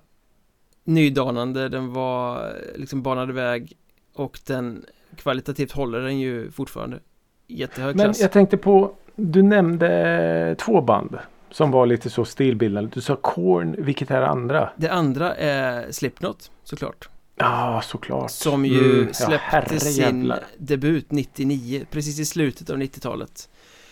[0.85, 3.73] Nydanande, den var eh, liksom banade väg
[4.15, 4.85] Och den
[5.17, 7.01] kvalitativt håller den ju fortfarande
[7.47, 11.19] Jättehög Men klass jag tänkte på, du nämnde två band
[11.51, 12.91] som var lite så stilbildande.
[12.95, 14.71] Du sa Korn, vilket är det andra?
[14.77, 18.31] Det andra är Slipknot såklart Ja, såklart.
[18.31, 23.49] Som ju Mm, ja, släppte herre sin debut 99 Precis i slutet av 90-talet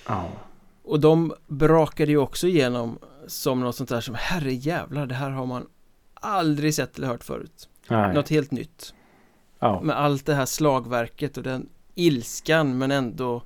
[0.08, 0.24] Ja.
[0.84, 5.30] Och de brakade ju också igenom som något sånt där som herre jävlar det här
[5.30, 5.66] har man
[6.14, 8.14] aldrig sett eller hört förut Nej.
[8.14, 8.94] Något helt nytt
[9.62, 9.80] Ja.
[9.80, 13.42] Med allt det här slagverket och den ilskan men ändå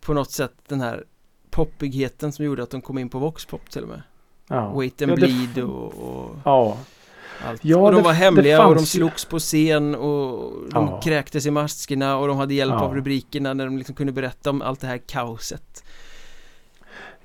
[0.00, 1.04] på något sätt den här
[1.50, 4.02] poppigheten som gjorde att de kom in på Voxpop till och med
[4.48, 4.68] Ja.
[4.74, 6.76] Wait and Ja, det- Bleed och, och Ja.
[7.46, 10.86] allt Ja, Och de det- var det hemliga och de slogs på scen och de
[10.86, 11.00] Ja.
[11.00, 14.62] kräktes i maskerna och de hade hjälp av rubrikerna när de liksom kunde berätta om
[14.62, 15.84] allt det här kaoset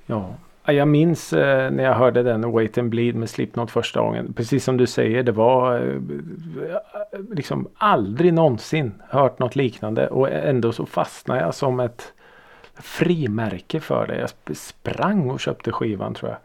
[0.06, 0.34] Ja.
[0.64, 4.32] Jag minns eh, när jag hörde den Wait and Bleed med Slipknot första gången.
[4.32, 5.94] Precis som du säger, det var eh,
[7.12, 10.08] eh, liksom aldrig någonsin hört något liknande.
[10.08, 12.12] Och ändå så fastnade jag som ett
[12.74, 14.18] frimärke för det.
[14.18, 16.38] Jag sprang och köpte skivan tror jag.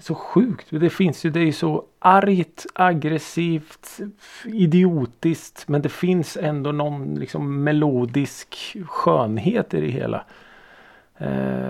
[0.00, 0.66] Så sjukt.
[0.70, 4.00] Det finns ju, det är ju så argt, aggressivt,
[4.44, 5.68] idiotiskt.
[5.68, 10.24] Men det finns ändå någon liksom melodisk skönhet i det hela.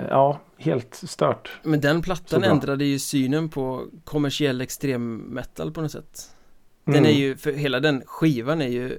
[0.09, 1.51] Ja, helt stört.
[1.63, 6.37] Men den plattan ändrade ju synen på kommersiell extrem metal på något sätt.
[6.85, 7.11] Den mm.
[7.11, 8.99] är ju, för hela den skivan är ju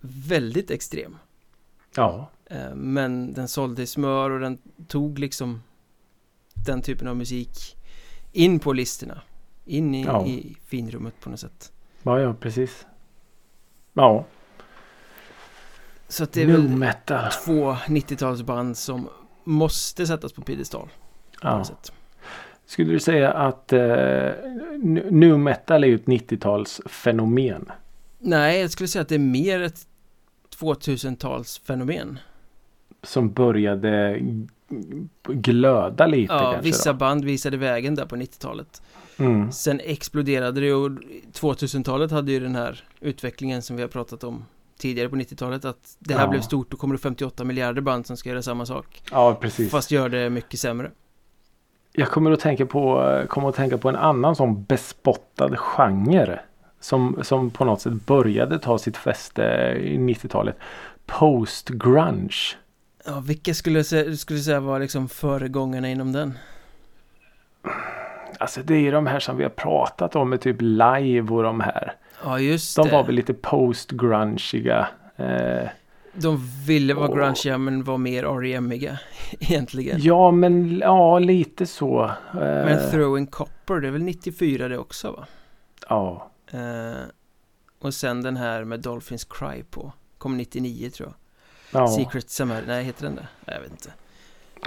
[0.00, 1.16] väldigt extrem.
[1.94, 2.30] Ja.
[2.46, 5.62] Eh, men den sålde smör och den tog liksom
[6.66, 7.76] den typen av musik
[8.32, 9.20] in på listorna.
[9.64, 10.26] In i, ja.
[10.26, 11.72] i finrummet på något sätt.
[12.02, 12.86] Ja, ja, precis.
[13.92, 14.24] Ja.
[16.08, 17.30] Så att det är väl metal.
[17.44, 19.08] två 90-talsband som
[19.44, 20.88] måste sättas på piedestal.
[21.42, 21.64] Ja.
[22.66, 24.30] Skulle du säga att eh,
[25.10, 27.70] nu metal är ju ett 90-talsfenomen?
[28.18, 29.86] Nej, jag skulle säga att det är mer ett
[30.58, 32.16] 2000-talsfenomen.
[33.02, 34.20] Som började
[35.24, 36.62] glöda lite ja, kanske.
[36.62, 36.98] vissa då.
[36.98, 38.82] band visade vägen där på 90-talet.
[39.16, 39.52] Mm.
[39.52, 40.90] Sen exploderade det och
[41.32, 44.44] 2000-talet hade ju den här utvecklingen som vi har pratat om
[44.82, 46.28] tidigare på 90-talet att det här ja.
[46.28, 49.02] blev stort och kommer det 58 miljarder band som ska göra samma sak.
[49.10, 49.70] Ja, precis.
[49.70, 50.90] Fast gör det mycket sämre.
[51.92, 56.40] Jag kommer att tänka på, kommer att tänka på en annan sån bespottad genre.
[56.80, 59.42] Som, som på något sätt började ta sitt fäste
[59.80, 60.56] i 90-talet.
[61.06, 62.56] Post-grunge.
[63.04, 66.38] Ja, vilka skulle du skulle säga var liksom föregångarna inom den?
[68.38, 71.60] Alltså det är de här som vi har pratat om med typ live och de
[71.60, 71.94] här.
[72.24, 72.90] Ja just de det.
[72.90, 74.88] De var väl lite post-grungiga.
[75.16, 75.68] Eh,
[76.14, 77.16] de ville vara och...
[77.16, 78.98] grungiga men var mer R.E.M.iga
[79.40, 79.98] egentligen.
[80.02, 82.04] Ja men ja lite så.
[82.04, 85.26] Eh, men Throwing Copper det är väl 94 det också va?
[85.88, 86.30] Ja.
[86.52, 87.02] Eh,
[87.78, 89.92] och sen den här med Dolphins Cry på.
[90.18, 91.14] Kom 99 tror jag.
[91.82, 91.88] Ja.
[91.88, 93.28] Secret Summer, nej heter den det?
[93.44, 93.92] Jag vet inte.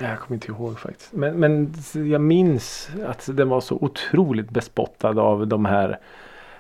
[0.02, 1.14] Jag kommer inte ihåg faktiskt.
[1.14, 6.00] Men, men jag minns att den var så otroligt bespottad av de här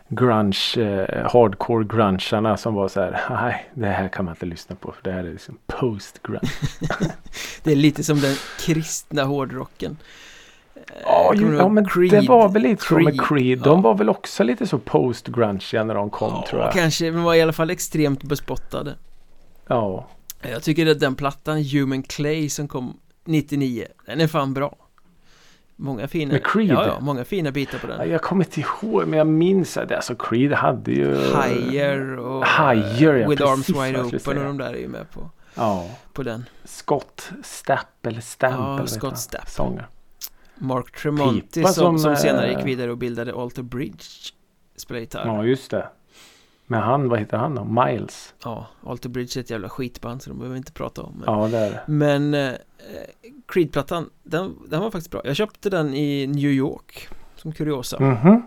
[0.09, 3.21] grunge, eh, hardcore grungearna som var så här.
[3.29, 6.51] Nej, det här kan man inte lyssna på för det här är liksom post-grunge.
[7.63, 9.97] det är lite som den kristna hårdrocken.
[11.03, 13.59] Ja, ju, ja men Creed, det var väl lite Creed, så med Creed.
[13.59, 13.81] De ja.
[13.81, 16.73] var väl också lite så post-grunge när de kom ja, tror jag.
[16.73, 18.95] Kanske, men var i alla fall extremt bespottade.
[19.67, 20.07] Ja.
[20.41, 24.75] Jag tycker att den plattan Human Clay som kom 99 Den är fan bra
[25.75, 26.69] Många fina Med Creed?
[26.69, 28.09] Ja, ja, många fina bitar på den.
[28.09, 33.15] Jag kommer inte ihåg men jag minns att alltså Creed hade ju Higher och Higher,
[33.15, 35.89] ja, With Arms Wide Open och de där är ju med på Ja.
[36.13, 36.45] På den.
[36.63, 39.49] Scott Stapp eller Stamp Ja, Scott Stapp.
[39.49, 39.87] Sånger
[40.55, 44.03] Mark Tremonti som, som, som senare gick vidare och bildade Alter Bridge
[44.75, 45.25] Spelar gitarr.
[45.25, 45.87] Ja just det
[46.67, 47.63] men han, vad heter han då?
[47.63, 48.33] Miles?
[48.43, 51.23] Ja, Alter Bridge är ett jävla skitband så de behöver vi inte prata om men,
[51.33, 52.53] Ja, det är det Men eh,
[53.47, 58.15] Creed-plattan, den, den var faktiskt bra Jag köpte den i New York Som kuriosa mm
[58.15, 58.41] -hmm.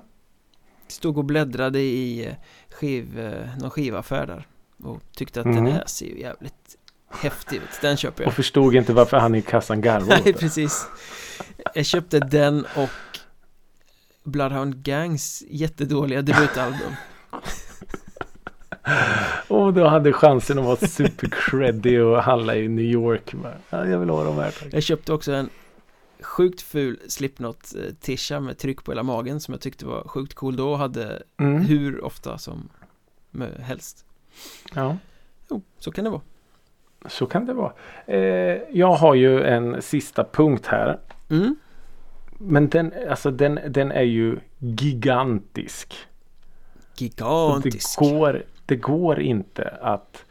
[0.88, 2.34] Stod och bläddrade i eh,
[2.70, 4.46] skiv, eh, någon skivaffär där
[4.82, 5.60] Och tyckte att mm -hmm.
[5.60, 5.74] den mhm.
[5.74, 6.76] här ser ju jävligt
[7.08, 10.86] häftig ut Den köper jag Och förstod inte varför han i kassan garvade Nej, precis
[11.74, 13.18] Jag köpte den och
[14.24, 16.92] Bloodhound Gangs jättedåliga debutalbum
[19.48, 23.34] och du hade chansen att vara super och handla i New York.
[23.70, 24.54] Ja, jag vill ha de här.
[24.70, 25.50] Jag köpte också en
[26.20, 30.56] sjukt ful Slipknot tisha med tryck på hela magen som jag tyckte var sjukt cool
[30.56, 31.62] då och hade mm.
[31.62, 32.68] hur ofta som
[33.60, 34.04] helst.
[34.74, 34.96] Ja.
[35.50, 36.22] Jo, så kan det vara.
[37.06, 37.72] Så kan det vara.
[38.06, 40.98] Eh, jag har ju en sista punkt här.
[41.30, 41.56] Mm.
[42.38, 45.94] Men den, alltså den, den är ju gigantisk.
[46.96, 47.98] Gigantisk.
[47.98, 50.24] Det går, det går inte att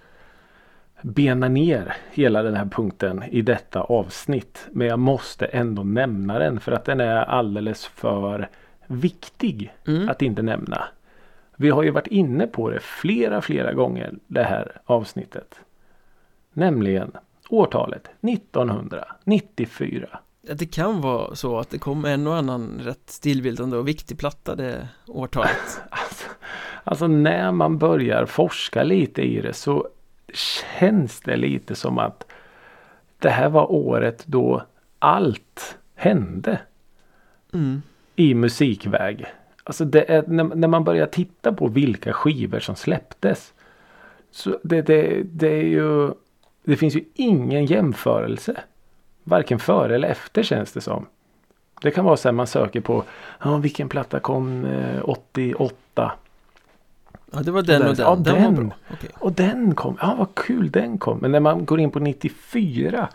[1.01, 4.67] bena ner hela den här punkten i detta avsnitt.
[4.71, 8.49] Men jag måste ändå nämna den för att den är alldeles för
[8.87, 10.09] viktig mm.
[10.09, 10.83] att inte nämna.
[11.55, 15.59] Vi har ju varit inne på det flera, flera gånger det här avsnittet.
[16.53, 17.11] Nämligen
[17.49, 20.19] årtalet 1994.
[20.55, 24.55] Det kan vara så att det kom en och annan rätt stilbildande och viktig platta
[24.55, 25.81] det årtalet.
[25.89, 26.29] alltså,
[26.83, 29.87] alltså när man börjar forska lite i det så
[30.33, 32.25] känns det lite som att
[33.19, 34.63] det här var året då
[34.99, 36.59] allt hände.
[37.53, 37.81] Mm.
[38.15, 39.25] I musikväg.
[39.63, 43.53] Alltså det är, när, när, man börjar titta på vilka skivor som släpptes.
[44.31, 46.11] Så det, det, det är ju
[46.63, 48.63] Det finns ju ingen jämförelse.
[49.27, 51.05] Varken före eller efter känns det som.
[51.81, 53.03] Det kan vara så här man söker på
[53.43, 56.11] ja, vilken platta kom eh, 88.
[57.31, 58.05] Ja det var den och den.
[58.05, 59.09] Ja, den, den okay.
[59.13, 59.97] Och den kom.
[60.01, 61.17] Ja vad kul den kom.
[61.17, 63.07] Men när man går in på 94.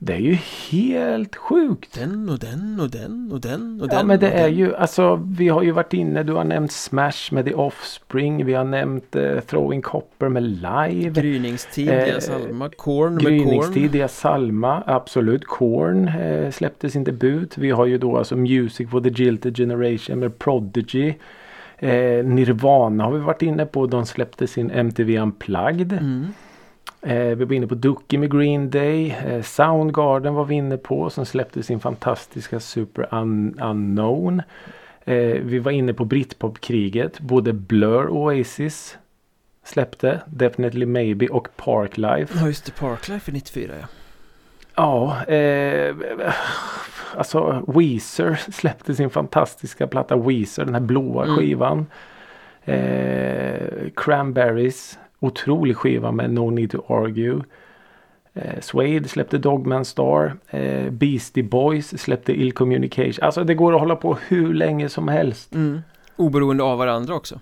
[0.00, 0.38] Det är ju
[0.70, 1.94] helt sjukt.
[1.94, 3.98] Den och den och den och den och den.
[3.98, 6.22] Ja men det är ju alltså vi har ju varit inne.
[6.22, 8.44] Du har nämnt Smash med The Offspring.
[8.44, 11.10] Vi har nämnt uh, Throwing Copper med Live.
[11.10, 12.70] Gryningstidiga Eh, Salma.
[12.76, 13.32] Korn med Korn.
[13.32, 14.82] Gryningstidiga Salma.
[14.86, 15.44] Absolut.
[15.44, 17.58] Korn eh, släppte sin debut.
[17.58, 21.14] Vi har ju då alltså Music for the Jilted Generation med Prodigy.
[21.78, 23.86] Eh, Nirvana har vi varit inne på.
[23.86, 25.92] De släppte sin MTV Unplugged.
[25.92, 26.26] Mm.
[27.02, 29.16] Eh, vi var inne på Ducky med Green Day.
[29.26, 34.42] Eh, Soundgarden var vi inne på som släppte sin fantastiska Super Un- Unknown.
[35.04, 37.20] Eh, vi var inne på Britpop-kriget.
[37.20, 38.98] Både Blur och Oasis
[39.64, 40.20] släppte.
[40.26, 42.38] Definitely Maybe och Parklife.
[42.40, 43.86] Ja just det, Parklife är 94 ja.
[44.76, 45.94] Ja, eh,
[47.16, 50.64] alltså Weezer släppte sin fantastiska platta Weezer.
[50.64, 51.36] Den här blåa Mm.
[51.36, 51.86] skivan.
[52.64, 54.98] Eh, Cranberries.
[55.20, 57.42] Otrolig skiva med No Need To Argue.
[58.34, 60.36] Eh, Suede släppte Dogman Star.
[60.50, 63.24] Eh, Beastie Boys släppte Ill Communication.
[63.24, 65.54] Alltså det går att hålla på hur länge som helst.
[65.54, 65.80] Mm.
[66.16, 67.40] Oberoende av varandra också.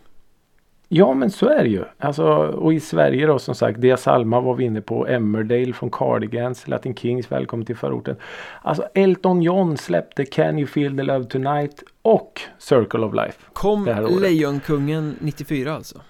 [0.89, 1.85] Ja men så är det ju.
[1.99, 3.81] Alltså, och i Sverige då som sagt.
[3.81, 5.07] Dia Salma var vi inne på.
[5.07, 6.69] Emmerdale från Cardigans.
[6.69, 8.17] Latin Kings Välkommen till förorten.
[8.63, 11.83] Alltså Elton John släppte Can You Feel The Love Tonight.
[12.03, 13.39] Och Circle of Life.
[13.53, 14.09] Kom.
[14.21, 16.01] Lejonkungen 94 alltså.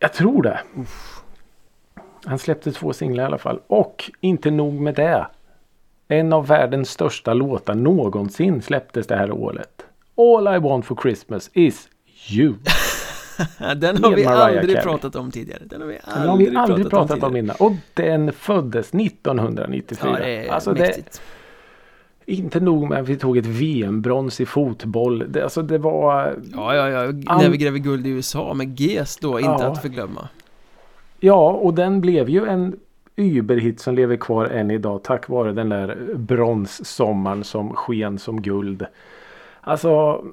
[0.00, 0.60] Jag tror det.
[2.24, 3.60] Han släppte två singlar i alla fall.
[3.66, 5.26] Och inte nog med det.
[6.08, 9.82] En av världens största låtar någonsin släpptes det här året.
[10.16, 11.88] All I want for Christmas is
[12.30, 12.54] you.
[13.76, 14.82] Den har vi Mariah aldrig Carey.
[14.82, 15.62] pratat om tidigare.
[15.64, 17.38] Den har vi Den har vi aldrig pratat om tidigare.
[17.38, 17.56] innan.
[17.58, 20.10] Och den föddes 1994.
[20.12, 21.22] Ja, det är alltså det, mäktigt.
[22.26, 25.24] Inte nog med att vi tog ett VM-brons i fotboll.
[25.28, 26.36] Det, alltså det var...
[26.52, 27.12] Ja, ja, ja.
[27.38, 29.66] När vi gräver guld i USA med GES då, inte Ja.
[29.72, 30.28] att förglömma.
[31.20, 32.76] Ja, och den blev ju en
[33.16, 38.86] überhit som lever kvar än idag tack vare den där bronssommaren som sken som guld.
[39.60, 40.24] Alltså,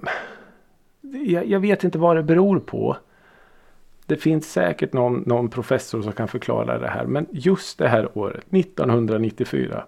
[1.25, 2.97] jag, jag vet inte vad det beror på.
[4.05, 7.05] Det finns säkert någon, någon professor som kan förklara det här.
[7.05, 9.83] Men just det här året, 1994.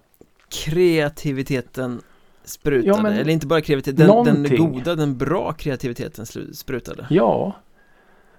[0.50, 2.02] Kreativiteten
[2.44, 2.88] sprutade.
[2.88, 7.08] Ja, men Eller inte bara kreativiteten, den, den goda, den bra kreativiteten sprutade.
[7.10, 7.56] Ja.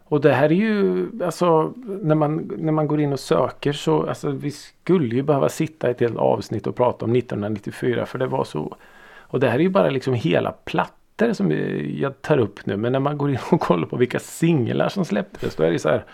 [0.04, 4.06] Och det här är ju, alltså när man, när man går in och söker så,
[4.06, 8.26] alltså vi skulle ju behöva sitta ett helt avsnitt och prata om 1994 för det
[8.26, 8.76] var så.
[9.18, 11.50] Och det här är ju bara liksom hela plattor som
[11.98, 12.76] jag tar upp nu.
[12.76, 15.78] Men när man går in och kollar på vilka singlar som släpptes då är det
[15.78, 16.04] så här.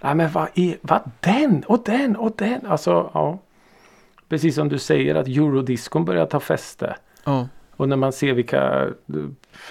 [0.00, 2.66] Nej men vad är, vad den och den och den.
[2.66, 3.38] Alltså ja.
[4.32, 6.96] Precis som du säger att eurodiscon börjar ta fäste.
[7.24, 7.48] Ja.
[7.76, 8.88] Och när man ser vilka,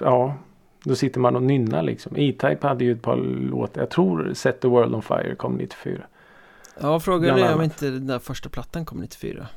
[0.02, 0.36] ja,
[0.84, 2.16] då sitter man och nynnar liksom.
[2.18, 3.16] E-Type hade ju ett par
[3.52, 3.82] låtar.
[3.82, 6.02] Jag tror Set the World on Fire kom 94.
[6.82, 9.48] Ja, frågan är om inte den där första plattan kom 94.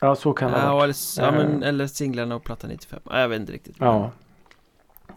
[0.00, 0.84] Ja, så kan det Ja, vara.
[0.84, 1.68] eller, ja, men, Eh.
[1.68, 3.00] eller singlarna och plattan 95.
[3.10, 3.76] Ja, jag vet inte riktigt.
[3.78, 4.10] Ja.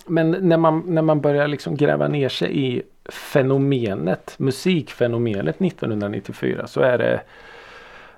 [0.08, 6.82] Men när man, när man börjar liksom gräva ner sig i fenomenet, musikfenomenet 1994 så
[6.82, 7.22] är det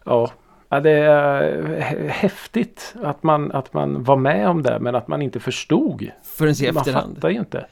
[0.04, 0.32] ja,
[0.74, 5.08] ja det är hä- häftigt att man, att man var med om det men att
[5.08, 6.12] man inte förstod.
[6.24, 7.16] Förrän i Man efterhand.
[7.16, 7.66] fattar ju inte.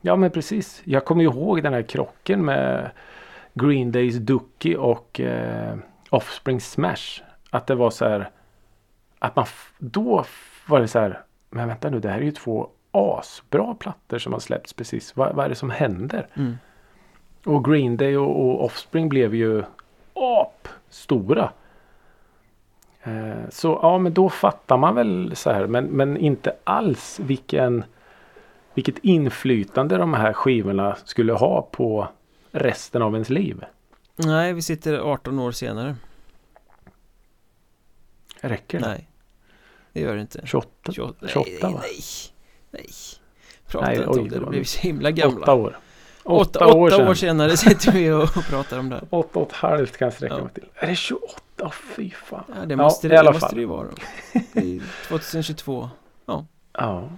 [0.00, 0.82] Ja men precis.
[0.84, 2.90] Jag kommer ihåg den här krocken med
[3.54, 5.76] Green Days Ducky och eh,
[6.10, 7.22] Offspring Smash.
[7.50, 8.30] Att det var så här.
[9.18, 9.46] Att man
[9.78, 10.24] då
[10.66, 11.20] var det så här.
[11.50, 15.16] Men vänta nu det här är ju två asbra plattor som har släppts precis.
[15.16, 16.26] Vad, vad är det som händer?
[16.34, 16.58] Mm.
[17.44, 19.62] Och Green Day och, och Offspring blev ju
[20.14, 21.50] ap stora.
[23.02, 25.66] Eh, så ja men då fattar man väl så här.
[25.66, 27.84] Men, men inte alls vilken
[28.74, 32.08] vilket inflytande de här skivorna skulle ha på
[32.50, 33.64] resten av ens liv.
[34.16, 35.96] Nej, vi sitter 18 år senare.
[38.40, 38.86] Räcker det?
[38.86, 39.08] Nej,
[39.92, 40.40] det gör det inte.
[40.44, 40.92] 28?
[40.92, 41.80] 28, nej, 28 nej, va?
[41.82, 42.00] nej,
[42.70, 42.86] nej.
[43.66, 45.40] Prata Nej, inte oj, om det, då blir vi så himla gamla.
[45.40, 45.76] Åtta år.
[46.24, 47.08] Åtta, Åtta år åtta sedan.
[47.08, 49.04] år senare sitter vi och pratar om det.
[49.10, 50.44] Åtta och ett halvt kan sträcka Ja.
[50.44, 50.68] mig till.
[50.74, 51.22] Är det 28?
[51.62, 52.44] Åh, fy fan.
[52.48, 53.54] Ja, det måste, i det, alla det måste fall.
[53.54, 53.88] det ju vara.
[53.88, 53.94] då.
[54.52, 55.90] Det är 2022.
[56.72, 57.08] Ja.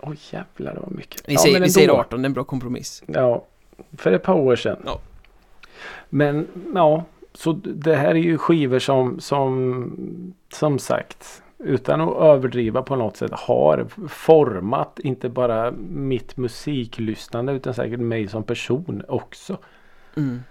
[0.00, 1.22] Åh jävlar det var mycket.
[1.28, 2.00] Vi, ja, säger, vi säger ändå.
[2.00, 3.02] 18, det är en bra kompromiss.
[3.06, 3.44] Ja.
[3.96, 4.82] För ett par år sedan.
[4.84, 5.00] Ja.
[6.08, 7.04] Men ja.
[7.32, 9.92] Så det här är ju skivor som som
[10.52, 17.74] som sagt utan att överdriva på något sätt har format inte bara mitt musiklyssnande utan
[17.74, 19.58] säkert mig som person också.
[20.16, 20.42] Mm.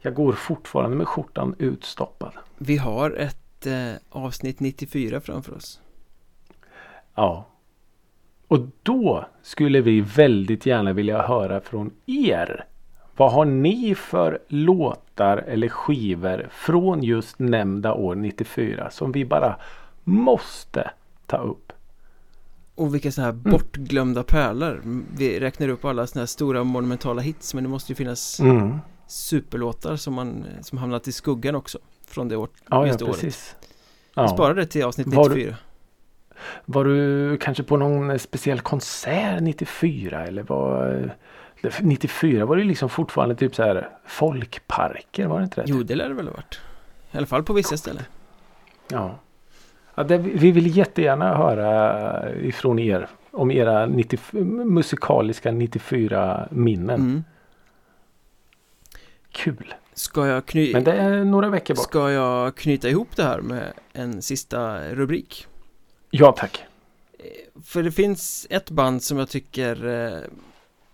[0.00, 2.32] Jag går fortfarande med skjortan utstoppad.
[2.58, 5.80] Vi har ett eh, avsnitt 94 framför oss.
[7.14, 7.44] Ja.
[8.48, 12.64] Och då skulle vi väldigt gärna vilja höra från er.
[13.16, 19.56] Vad har ni för låtar eller skivor från just nämnda år 94 som vi bara
[20.04, 20.90] måste
[21.26, 21.72] ta upp?
[22.74, 24.82] Och vilka sådana här bortglömda pärlor
[25.16, 28.78] Vi räknar upp alla sådana här stora monumentala hits Men det måste ju finnas Mm.
[29.08, 33.56] Superlåtar som, man, som hamnat i skuggan också Från det år, Ja, ja året precis.
[34.14, 34.28] Ja.
[34.28, 35.56] sparar det till avsnitt Var du- 94
[36.64, 41.10] Var du kanske på någon speciell konsert 94 eller var
[41.80, 45.66] 94 var det liksom fortfarande typ så här folkparker var det inte det?
[45.70, 46.60] Jo det lär det väl ha varit
[47.12, 48.02] I alla fall på vissa ställen
[48.90, 49.18] Ja.
[49.94, 54.18] ja det, vi vill jättegärna höra ifrån er om era 90,
[54.64, 57.00] musikaliska 94 minnen.
[57.00, 57.24] mm.
[59.32, 59.74] Kul.
[59.94, 60.72] Ska jag kny...
[60.72, 61.84] Men det är några veckor bort.
[61.84, 65.46] Ska jag knyta ihop det här med en sista rubrik?
[66.10, 66.64] Ja tack.
[67.64, 70.20] För det finns ett band som jag tycker eh,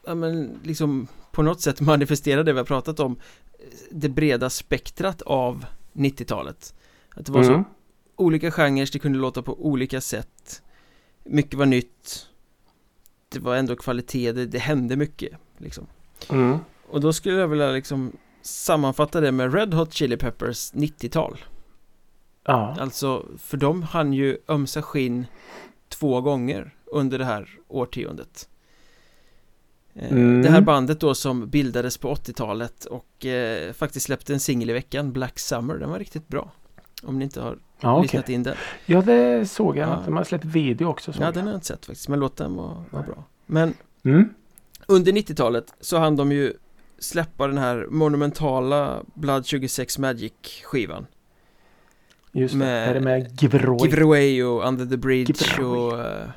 [0.06, 3.16] Ja men liksom På något sätt manifesterar det vi har pratat om
[3.58, 6.74] eh, Det breda spektrat av 90-talet
[7.16, 7.64] Att det var så Mm.
[8.16, 10.62] olika genrer, det kunde låta på olika sätt
[11.24, 12.26] Mycket var nytt
[13.28, 15.86] Det var ändå kvalitet, det, det hände mycket liksom
[16.30, 16.58] Mm.
[16.88, 18.12] Och då skulle jag vilja liksom
[18.46, 21.36] Sammanfatta det med Red Hot Chili Peppers 90-tal
[22.46, 22.76] Ja.
[22.80, 25.26] Alltså, för de hann ju ömsa skinn
[25.88, 28.48] två gånger under det här årtiondet.
[29.94, 30.42] Eh, Mm.
[30.42, 34.72] Det här bandet då som bildades på 80-talet och eh, faktiskt släppte en singel i
[34.72, 36.50] veckan, Black Summer, den var riktigt bra.
[37.02, 38.54] Om ni inte har Ja, lyssnat in den.
[38.86, 39.88] ja det såg jag.
[39.88, 39.92] Ja.
[39.92, 41.12] att De har släppt video också.
[41.12, 41.34] såg Ja, jag.
[41.34, 43.24] den har jag inte sett faktiskt, men låten var, var bra.
[43.46, 43.74] Men
[44.04, 44.28] Mm.
[44.86, 46.52] under 90-talet så hann de ju
[46.98, 51.06] släppa den här monumentala Blood 26 Magic-skivan.
[52.32, 52.58] Just det.
[52.58, 53.78] Med- Är med Giveaway?
[53.88, 56.28] Give It Away och Under the Bridge Give It och eh,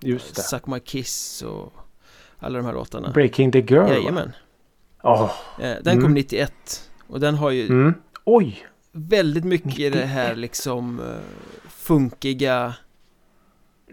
[0.00, 0.42] Just det.
[0.42, 1.72] Suck My Kiss och
[2.38, 3.10] alla de här låtarna.
[3.12, 3.88] Breaking the Girl.
[3.90, 4.32] Jajamän.
[5.02, 5.30] Åh.
[5.60, 6.14] Eh, den kom Mm.
[6.14, 7.94] 91 och den har ju Mm.
[8.24, 8.66] Oj.
[8.92, 10.08] väldigt mycket i det 91.
[10.08, 11.06] här liksom eh,
[11.68, 12.74] funkiga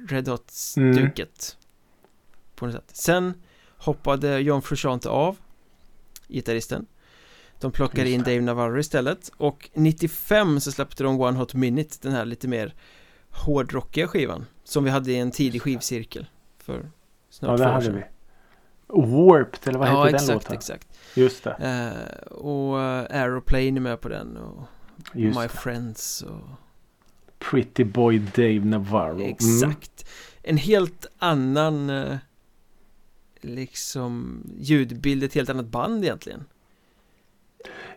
[0.09, 1.57] Red Hot-stuket.
[2.55, 2.89] På något sätt.
[2.93, 3.34] Sen
[3.78, 5.36] hoppade John Frusciante av,
[6.28, 6.86] gitarristen.
[7.59, 8.23] De plockade in.
[8.23, 12.73] Dave Navarro istället och 95 så släppte de One Hot Minute, den här lite mer
[13.30, 16.25] hårdrockiga skivan som vi hade i en tidig skivcirkel
[16.57, 16.91] för
[17.30, 18.03] snart Ja, det hade vi.
[18.88, 20.53] Warped eller vad Ja, heter den exakt, låten?
[20.57, 20.88] exakt.
[21.15, 21.51] Just det.
[21.51, 24.63] Eh, och eh, Aeroplane är med på den och
[25.13, 25.49] Just My det.
[25.49, 26.41] Friends och
[27.39, 29.13] Pretty Boy Dave Navarro.
[29.15, 29.30] Mm.
[29.30, 30.09] exakt.
[30.43, 32.17] En helt annan eh,
[33.42, 36.46] liksom ljudbild, ett helt annat band egentligen.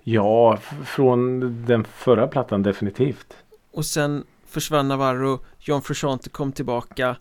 [0.03, 3.37] Ja, från den förra plattan definitivt.
[3.71, 7.17] Och sen försvann Navarro, John Frusciante kom tillbaka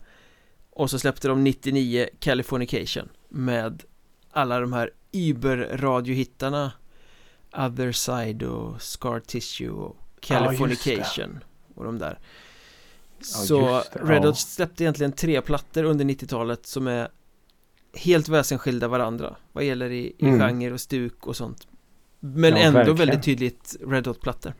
[0.70, 3.84] och så släppte de 99 Californication med
[4.30, 6.72] alla de här Uber-radiohittarna
[7.52, 11.40] Other Side och Scar Tissue och Californication
[11.74, 12.18] och de där.
[13.20, 14.26] Så det, Red ja.
[14.26, 17.08] Hot släppte egentligen tre plattor under 90-talet som är
[17.94, 20.40] helt väsensskilda varandra vad gäller i, i Mm.
[20.40, 21.68] genre och stuk och sånt.
[22.20, 22.96] Men Ja, ändå verkligen.
[22.98, 24.52] väldigt tydligt Red Hot-plattor.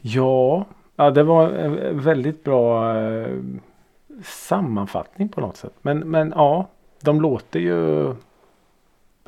[0.00, 0.66] Ja,
[0.96, 3.36] ja det var en väldigt bra eh,
[4.24, 5.72] sammanfattning på något sätt.
[5.82, 6.70] Men, men ja,
[7.00, 8.08] de låter ju...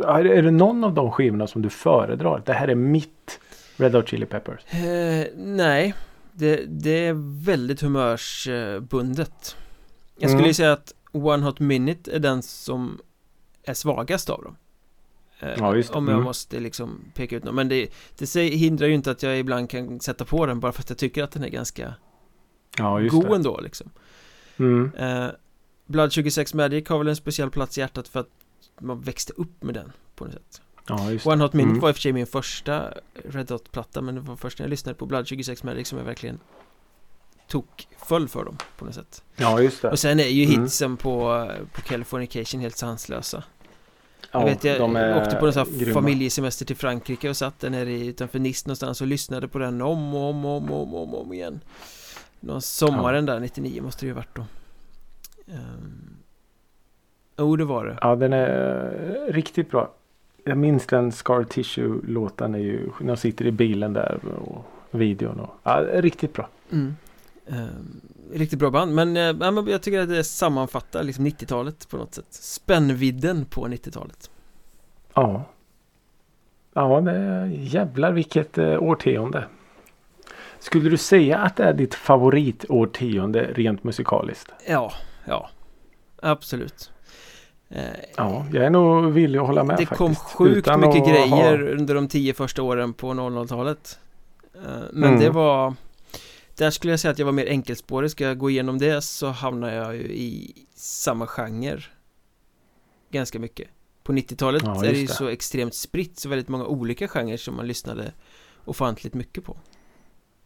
[0.05, 2.43] Är det någon av de skivorna som du föredrar?
[2.47, 3.41] Det här är mitt
[3.77, 4.75] Red Hot Chili Peppers.
[4.75, 5.95] Eh, nej,
[6.33, 9.57] det, det är väldigt humörsbundet.
[10.19, 10.55] Jag skulle Mm.
[10.55, 12.99] säga att One Hot Minute är den som
[13.63, 14.57] är svagast av dem.
[15.41, 15.91] Eh, Ja, just.
[15.91, 16.25] Om jag Mm.
[16.25, 17.55] måste liksom peka ut någon.
[17.55, 17.89] Men det,
[18.19, 20.99] det hindrar ju inte att jag ibland kan sätta på den bara för att jag
[20.99, 21.95] tycker att den är ganska
[22.79, 23.35] Ja, just god det.
[23.35, 23.91] ändå liksom.
[24.57, 24.93] Mm.
[24.99, 25.29] Eh,
[25.87, 28.29] Blood 26 Magic har väl en speciell plats i hjärtat för att
[28.81, 30.63] man växte upp med den på något sätt.
[30.89, 31.81] Ja, just One Hot Minute Mm.
[31.81, 32.95] var i och för sig min första
[33.25, 36.05] Red Hot-platta men det var först när jag lyssnade på Blood 26 Magic som jag
[36.05, 36.39] verkligen
[37.49, 37.65] tog
[38.07, 39.23] föll för dem på något sätt.
[39.37, 39.91] Ja, just det.
[39.91, 40.63] Och sen är ju Mm.
[40.63, 43.43] hitsen på, på Californication helt sanslösa.
[44.33, 45.95] Ja, jag vet, jag åkte på en sån här grymma.
[45.95, 49.83] familjesemester till Frankrike och satt där nere i- utanför Nice någonstans och lyssnade på den
[49.83, 51.61] om och om och om och om, om, om igen.
[52.41, 54.45] Någon sommaren där 99 måste det ju varit då.
[55.47, 56.17] Um,
[57.39, 57.99] jo, det var det.
[58.01, 59.93] Ja, den är riktigt bra.
[60.45, 65.41] Jag minns den Scar Tissue-låten är ju när de sitter i bilen där och videon.
[65.41, 66.49] Och, ja, riktigt bra.
[66.73, 66.97] Mm.
[67.51, 68.01] Ehm,
[68.33, 71.97] riktigt bra band, men, eh, ja, men jag tycker att det sammanfattar liksom 90-talet på
[71.97, 72.27] något sätt.
[72.31, 74.31] Spännvidden på 90-talet.
[75.15, 75.45] Ja.
[76.75, 79.45] Ja, det är jävlar vilket eh, årtionde.
[80.59, 84.53] Skulle du säga att det är ditt favoritårtionde rent musikaliskt?
[84.69, 84.93] Ja,
[85.25, 85.51] ja.
[86.23, 86.91] Absolut.
[87.69, 87.83] Eh,
[88.17, 89.99] Ja, jag är nog villig att hålla med det faktiskt.
[89.99, 93.99] kom sjukt Utan mycket grejer ha- under de tio första åren på 00-talet
[94.55, 94.61] Eh,
[94.93, 95.21] Men Mm.
[95.21, 95.75] det var
[96.59, 99.27] Där skulle jag säga att jag var mer enkelspårig Ska jag gå igenom det så
[99.27, 101.83] hamnar jag ju i samma genre
[103.11, 103.69] Ganska mycket
[104.03, 105.13] På 90-talet Ja, är det ju det.
[105.13, 108.13] så extremt spritt Så väldigt många olika genrer som man lyssnade
[108.65, 109.57] ofantligt mycket på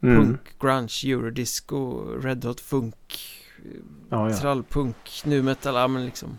[0.03, 0.17] Mm.
[0.17, 3.19] Punk, grunge, eurodisco, red hot funk
[4.09, 4.37] Ja, ja.
[4.37, 6.37] Trallpunk, nu metal, ja men liksom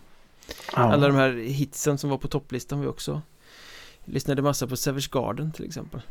[0.75, 0.81] Ja.
[0.81, 3.21] Alla de här hitsen som var på topplistan var också
[4.05, 6.01] Lyssnade massa på Savage Garden till exempel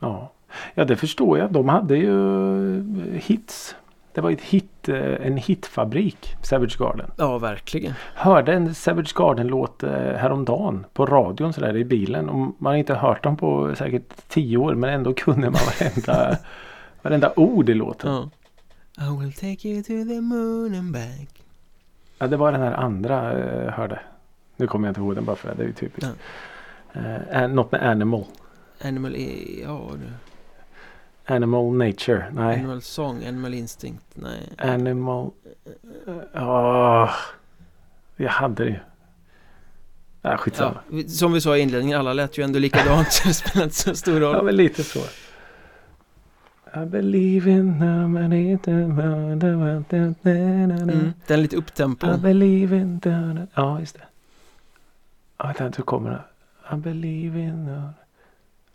[0.00, 0.32] Ja.
[0.74, 1.52] Ja, det förstår jag.
[1.52, 3.76] De hade ju eh, hits.
[4.12, 7.10] Det var ett hit, eh, en hitfabrik, Savage Garden.
[7.16, 12.28] Ja, verkligen Hörde en Savage Garden-låt eh, häromdagen på radion sådär i bilen.
[12.28, 16.38] Och man har inte hört dem på säkert tio år men ändå kunde man varenda,
[17.02, 18.10] varenda ord i låten.
[18.10, 18.30] Ja
[18.98, 21.42] I will take you to the moon and back
[22.18, 24.00] Ja, det var den här andra eh, hörde.
[24.56, 25.54] Nu kommer jag inte ihåg den bara för det.
[25.54, 26.10] Det är ju typiskt.
[27.30, 28.24] Eh, något med Animal.
[28.84, 29.16] Animal,
[29.62, 30.06] ja du
[31.26, 32.24] Animal Nature.
[32.32, 32.58] Nej.
[32.58, 35.30] Animal Song, Animal Instinct, nej Animal...
[36.34, 37.10] Åh,
[38.16, 38.76] jag hade det ju.
[40.22, 40.78] Ja, skitsamma.
[40.90, 43.76] ja, Som vi sa i inledningen, alla lät ju ändå likadant så det spelar inte
[43.76, 45.00] så stor Ja, roll men lite så.
[46.82, 49.38] I believe in the money, the mm,
[51.26, 53.46] Den lite upptempo I believe in the...
[53.54, 54.02] Ja, just det.
[55.38, 56.20] Ja, vänta, hur kommer den?
[56.78, 57.66] I believe in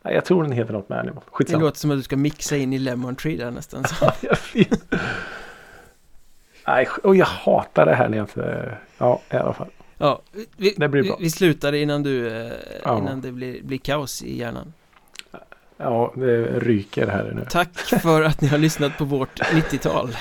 [0.03, 1.23] jag tror den heter något med Animal.
[1.25, 1.63] Det Skitsamma.
[1.63, 4.11] låter som att du ska mixa in i Lemon Tree där nästan så.
[6.67, 8.77] Nej, och jag hatar det här när jag inte...
[8.97, 9.67] Ja, i alla fall.
[9.97, 10.21] Ja,
[10.57, 11.17] vi, Det blir vi, bra.
[11.19, 12.51] vi slutade innan du, eh,
[12.83, 12.97] Ja.
[12.97, 14.73] innan det blir, blir kaos i hjärnan
[15.77, 17.45] Ja, det ryker här nu.
[17.49, 20.09] Tack för att ni har lyssnat på vårt 90-tal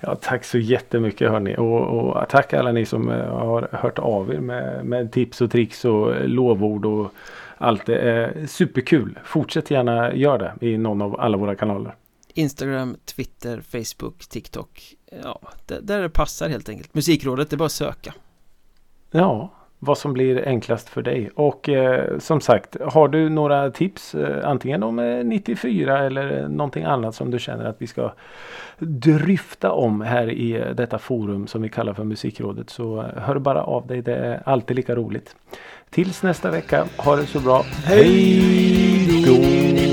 [0.00, 1.56] Ja, tack så jättemycket hörni.
[1.56, 5.50] Och, och tack alla ni som eh, har hört av er med, med tips och
[5.50, 7.12] tricks och lovord och
[7.60, 7.86] allt.
[7.86, 9.18] Det är superkul.
[9.24, 11.94] Fortsätt gärna göra det i någon av alla våra kanaler.
[12.34, 15.40] Instagram, Twitter, Facebook, TikTok Ja,
[15.82, 18.14] där, det passar helt enkelt Musikrådet, det är bara att söka
[19.10, 21.30] Ja, vad som blir enklast för dig.
[21.34, 26.48] Och eh, som sagt, har du några tips eh, antingen om eh, 94 eller eh,
[26.48, 28.12] någonting annat som du känner att vi ska
[28.78, 33.38] dryfta om här i eh, detta forum som vi kallar för Musikrådet så eh, hör
[33.38, 34.02] bara av dig.
[34.02, 35.36] Det är alltid lika roligt.
[35.90, 37.66] Tills nästa vecka, ha det så bra.
[37.84, 39.89] Hej då!